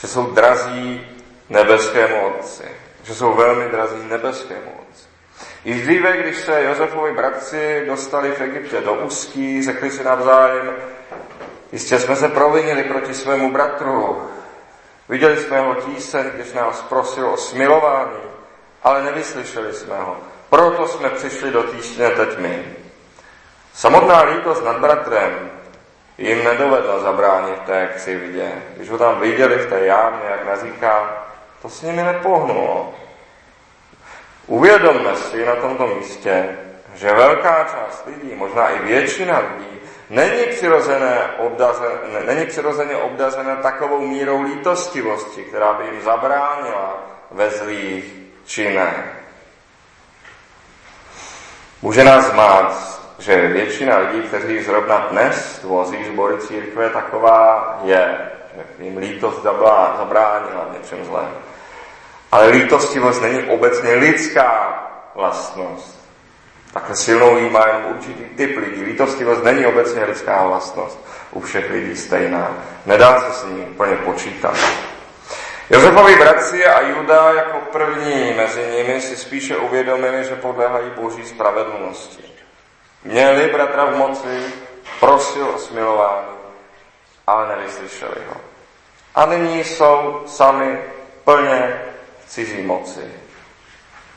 že 0.00 0.08
jsou 0.08 0.26
drazí 0.26 1.06
nebeskému 1.48 2.26
Otci, 2.26 2.64
že 3.02 3.14
jsou 3.14 3.34
velmi 3.34 3.68
drazí 3.68 3.96
nebeskému 4.08 4.72
Otci. 4.80 5.04
Již 5.64 5.82
dříve, 5.82 6.16
když 6.16 6.36
se 6.36 6.64
Josefovi 6.64 7.12
bratři 7.12 7.84
dostali 7.86 8.32
v 8.32 8.40
Egyptě 8.40 8.80
do 8.80 8.94
úzký, 8.94 9.62
řekli 9.62 9.90
si 9.90 10.04
navzájem, 10.04 10.72
jistě 11.72 11.98
jsme 11.98 12.16
se 12.16 12.28
provinili 12.28 12.84
proti 12.84 13.14
svému 13.14 13.52
bratru, 13.52 14.28
viděli 15.08 15.36
jsme 15.36 15.56
jeho 15.56 15.74
tíseň, 15.74 16.30
když 16.34 16.52
nás 16.52 16.82
prosil 16.82 17.30
o 17.30 17.36
smilování, 17.36 18.22
ale 18.82 19.02
nevyslyšeli 19.02 19.72
jsme 19.72 19.96
ho. 19.98 20.31
Proto 20.52 20.88
jsme 20.88 21.08
přišli 21.10 21.50
do 21.50 21.62
teď 22.16 22.38
my. 22.38 22.64
Samotná 23.74 24.22
lítost 24.22 24.64
nad 24.64 24.78
bratrem 24.78 25.50
jim 26.18 26.44
nedovedla 26.44 26.98
zabránit 26.98 27.62
té 27.66 27.88
křivdě. 27.96 28.52
Když 28.76 28.90
ho 28.90 28.98
tam 28.98 29.20
viděli 29.20 29.56
v 29.56 29.68
té 29.68 29.86
jámě, 29.86 30.22
jak 30.30 30.46
nazíká, 30.46 31.24
to 31.62 31.68
s 31.68 31.82
nimi 31.82 32.02
nepohnulo. 32.02 32.94
Uvědomme 34.46 35.16
si 35.16 35.46
na 35.46 35.56
tomto 35.56 35.86
místě, 35.86 36.58
že 36.94 37.12
velká 37.12 37.64
část 37.64 38.06
lidí, 38.06 38.34
možná 38.34 38.68
i 38.68 38.78
většina 38.78 39.38
lidí, 39.38 39.80
není, 40.10 40.46
přirozené 40.46 41.30
obdazen, 41.38 41.90
není 42.26 42.46
přirozeně 42.46 42.96
obdařena 42.96 43.56
takovou 43.56 44.00
mírou 44.00 44.42
lítostivosti, 44.42 45.44
která 45.44 45.72
by 45.72 45.84
jim 45.84 46.02
zabránila 46.02 46.98
ve 47.30 47.50
zlých 47.50 48.14
činech. 48.44 49.21
Může 51.82 52.04
nás 52.04 52.30
zmát, 52.30 53.00
že 53.18 53.48
většina 53.48 53.98
lidí, 53.98 54.28
kteří 54.28 54.62
zrovna 54.62 54.98
dnes 55.10 55.58
tvoří 55.58 56.04
sbory 56.04 56.38
církve, 56.38 56.90
taková 56.90 57.78
je, 57.84 58.18
že 58.56 58.84
jim 58.84 58.96
lítost 58.96 59.42
zabránila 59.98 60.68
něčem 60.78 61.04
zlém. 61.04 61.28
Ale 62.32 62.48
lítostivost 62.48 63.22
není 63.22 63.42
obecně 63.42 63.94
lidská 63.94 64.82
vlastnost. 65.14 66.02
Takhle 66.72 66.96
silnou 66.96 67.36
jí 67.36 67.50
má 67.50 67.66
jen 67.66 67.94
určitý 67.96 68.24
typ 68.24 68.56
lidí. 68.56 68.82
Lítostivost 68.82 69.44
není 69.44 69.66
obecně 69.66 70.04
lidská 70.04 70.46
vlastnost. 70.46 71.06
U 71.30 71.40
všech 71.40 71.70
lidí 71.70 71.96
stejná. 71.96 72.50
Nedá 72.86 73.20
se 73.20 73.32
s 73.32 73.44
ní 73.44 73.60
úplně 73.60 73.96
počítat. 73.96 74.54
Josefovi 75.72 76.16
bratři 76.16 76.66
a 76.66 76.80
Juda 76.80 77.32
jako 77.32 77.58
první 77.72 78.32
mezi 78.32 78.66
nimi 78.76 79.00
si 79.00 79.16
spíše 79.16 79.56
uvědomili, 79.56 80.24
že 80.24 80.36
podléhají 80.36 80.90
boží 80.90 81.24
spravedlnosti. 81.24 82.24
Měli 83.04 83.52
bratra 83.52 83.84
v 83.84 83.96
moci, 83.96 84.42
prosil 85.00 85.48
o 85.48 85.58
smilování, 85.58 86.36
ale 87.26 87.48
nevyslyšeli 87.48 88.16
ho. 88.28 88.40
A 89.14 89.26
nyní 89.26 89.64
jsou 89.64 90.22
sami 90.26 90.78
plně 91.24 91.82
v 92.24 92.28
cizí 92.28 92.62
moci. 92.62 93.12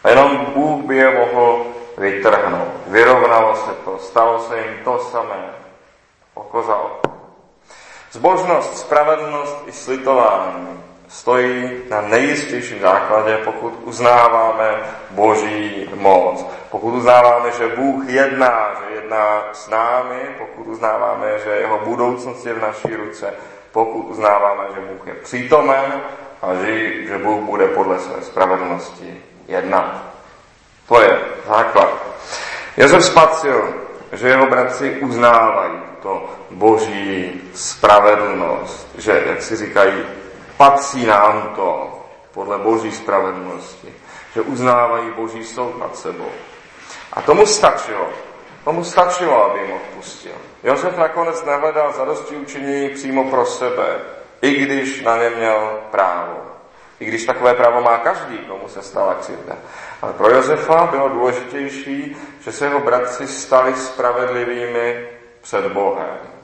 A 0.03 0.09
jenom 0.09 0.45
Bůh 0.53 0.85
by 0.85 0.97
je 0.97 1.19
mohl 1.19 1.65
vytrhnout. 1.97 2.73
Vyrovnalo 2.87 3.55
se 3.55 3.71
to, 3.85 3.97
stalo 3.97 4.39
se 4.39 4.57
jim 4.57 4.83
to 4.83 4.99
samé, 4.99 5.53
oko 6.33 6.63
za 6.63 6.75
oko. 6.75 7.11
Zbožnost, 8.11 8.77
spravedlnost 8.77 9.63
i 9.65 9.71
slitování 9.71 10.85
stojí 11.19 11.71
na 11.89 12.01
nejistějším 12.01 12.79
základě, 12.79 13.37
pokud 13.37 13.73
uznáváme 13.83 14.75
Boží 15.09 15.89
moc. 15.95 16.45
Pokud 16.71 16.91
uznáváme, 16.91 17.51
že 17.51 17.67
Bůh 17.67 18.03
jedná, 18.07 18.69
že 18.79 18.95
jedná 18.95 19.43
s 19.53 19.69
námi, 19.69 20.19
pokud 20.37 20.67
uznáváme, 20.67 21.39
že 21.43 21.49
jeho 21.49 21.79
budoucnost 21.85 22.45
je 22.45 22.53
v 22.53 22.61
naší 22.61 22.95
ruce, 22.95 23.33
pokud 23.71 24.01
uznáváme, 24.01 24.63
že 24.75 24.81
Bůh 24.81 25.07
je 25.07 25.13
přítomen 25.13 26.01
a 26.41 26.53
že, 26.55 27.03
že 27.07 27.17
Bůh 27.17 27.41
bude 27.41 27.67
podle 27.67 27.99
své 27.99 28.21
spravedlnosti 28.21 29.23
jednat. 29.47 30.03
To 30.87 31.01
je 31.01 31.19
základ. 31.47 31.89
Josef 32.77 33.05
spatřil, 33.05 33.73
že 34.11 34.27
jeho 34.27 34.45
bratři 34.45 34.89
uznávají 35.01 35.79
to 36.01 36.29
boží 36.51 37.41
spravedlnost, 37.53 38.87
že, 38.97 39.23
jak 39.25 39.41
si 39.41 39.55
říkají, 39.55 39.93
patří 40.57 41.05
nám 41.05 41.53
to 41.55 42.01
podle 42.33 42.57
boží 42.57 42.91
spravedlnosti, 42.91 43.93
že 44.33 44.41
uznávají 44.41 45.11
boží 45.11 45.43
soud 45.43 45.79
nad 45.79 45.97
sebou. 45.97 46.31
A 47.13 47.21
tomu 47.21 47.45
stačilo. 47.45 48.09
Tomu 48.63 48.83
stačilo, 48.83 49.43
aby 49.43 49.59
jim 49.59 49.71
odpustil. 49.71 50.31
Josef 50.63 50.97
nakonec 50.97 51.45
nehledal 51.45 51.93
zadosti 51.93 52.35
učinění 52.35 52.89
přímo 52.89 53.29
pro 53.29 53.45
sebe, 53.45 53.99
i 54.41 54.51
když 54.55 55.01
na 55.01 55.17
ně 55.17 55.29
měl 55.29 55.79
právo. 55.91 56.37
I 56.99 57.05
když 57.05 57.25
takové 57.25 57.53
právo 57.53 57.81
má 57.81 57.97
každý, 57.97 58.37
komu 58.37 58.67
se 58.67 58.81
stala 58.81 59.13
křivda. 59.13 59.55
Ale 60.01 60.13
pro 60.13 60.29
Josefa 60.29 60.87
bylo 60.91 61.09
důležitější, 61.09 62.17
že 62.39 62.51
se 62.51 62.65
jeho 62.65 62.79
bratři 62.79 63.27
stali 63.27 63.75
spravedlivými 63.75 65.07
před 65.41 65.65
Bohem. 65.65 66.34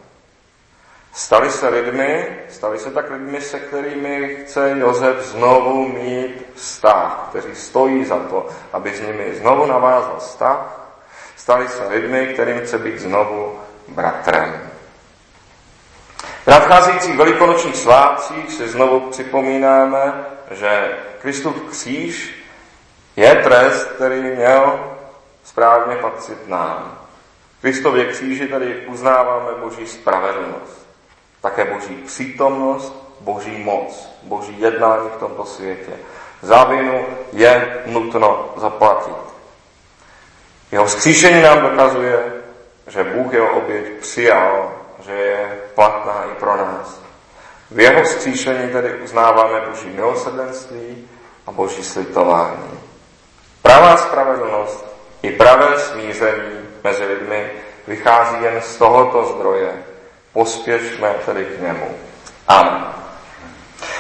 Stali 1.14 1.52
se 1.52 1.68
lidmi, 1.68 2.40
stali 2.50 2.80
se 2.80 2.92
tak 2.92 3.10
lidmi, 3.10 3.42
se 3.42 3.60
kterými 3.60 4.38
chce 4.42 4.76
Josef 4.80 5.22
znovu 5.22 5.88
mít 5.88 6.46
vztah, 6.56 7.28
kteří 7.30 7.56
stojí 7.56 8.06
za 8.06 8.20
to, 8.20 8.50
aby 8.74 8.94
s 8.94 9.02
nimi 9.02 9.36
znovu 9.36 9.66
navázal 9.66 10.16
vztah. 10.20 10.88
Stali 11.36 11.68
se 11.68 11.88
lidmi, 11.88 12.28
kterým 12.34 12.62
chce 12.62 12.78
být 12.78 13.00
znovu 13.00 13.60
bratrem. 13.88 14.70
V 16.44 16.48
nadcházejících 16.48 17.18
velikonočních 17.18 17.76
svátcích 17.76 18.52
si 18.52 18.70
znovu 18.70 19.00
připomínáme, 19.00 20.26
že 20.52 20.98
Kristův 21.22 21.62
kříž 21.70 22.44
je 23.16 23.36
trest, 23.36 23.84
který 23.84 24.22
měl 24.22 24.94
správně 25.44 25.96
patřit 25.96 26.48
nám. 26.48 26.98
Kristově 27.62 28.06
kříži 28.06 28.48
tady 28.48 28.88
uznáváme 28.88 29.52
Boží 29.62 29.88
spravedlnost 29.88 30.81
také 31.42 31.66
boží 31.66 31.96
přítomnost, 31.96 33.18
boží 33.20 33.64
moc, 33.64 34.10
boží 34.24 34.62
jednání 34.62 35.10
v 35.10 35.20
tomto 35.20 35.46
světě. 35.46 35.92
Za 36.42 36.64
vinu 36.64 37.06
je 37.34 37.84
nutno 37.86 38.50
zaplatit. 38.56 39.16
Jeho 40.72 40.86
vzkříšení 40.86 41.42
nám 41.42 41.62
dokazuje, 41.62 42.34
že 42.88 43.04
Bůh 43.04 43.34
jeho 43.34 43.50
oběť 43.50 43.86
přijal, 44.00 44.72
že 45.06 45.12
je 45.12 45.60
platná 45.76 46.24
i 46.32 46.36
pro 46.40 46.58
nás. 46.58 47.02
V 47.72 47.80
jeho 47.80 48.04
vzkříšení 48.04 48.72
tedy 48.72 48.94
uznáváme 48.94 49.62
boží 49.70 49.90
milosrdenství 49.90 51.08
a 51.48 51.52
boží 51.52 51.84
slitování. 51.84 52.80
Pravá 53.62 53.98
spravedlnost 53.98 54.86
i 55.22 55.32
pravé 55.32 55.80
smíření 55.80 56.60
mezi 56.84 57.06
lidmi 57.06 57.52
vychází 57.88 58.44
jen 58.44 58.62
z 58.62 58.76
tohoto 58.76 59.26
zdroje. 59.26 59.84
Pospěšme 60.34 61.10
tedy 61.26 61.46
k 61.46 61.62
němu. 61.62 61.88
Amen. 62.48 63.01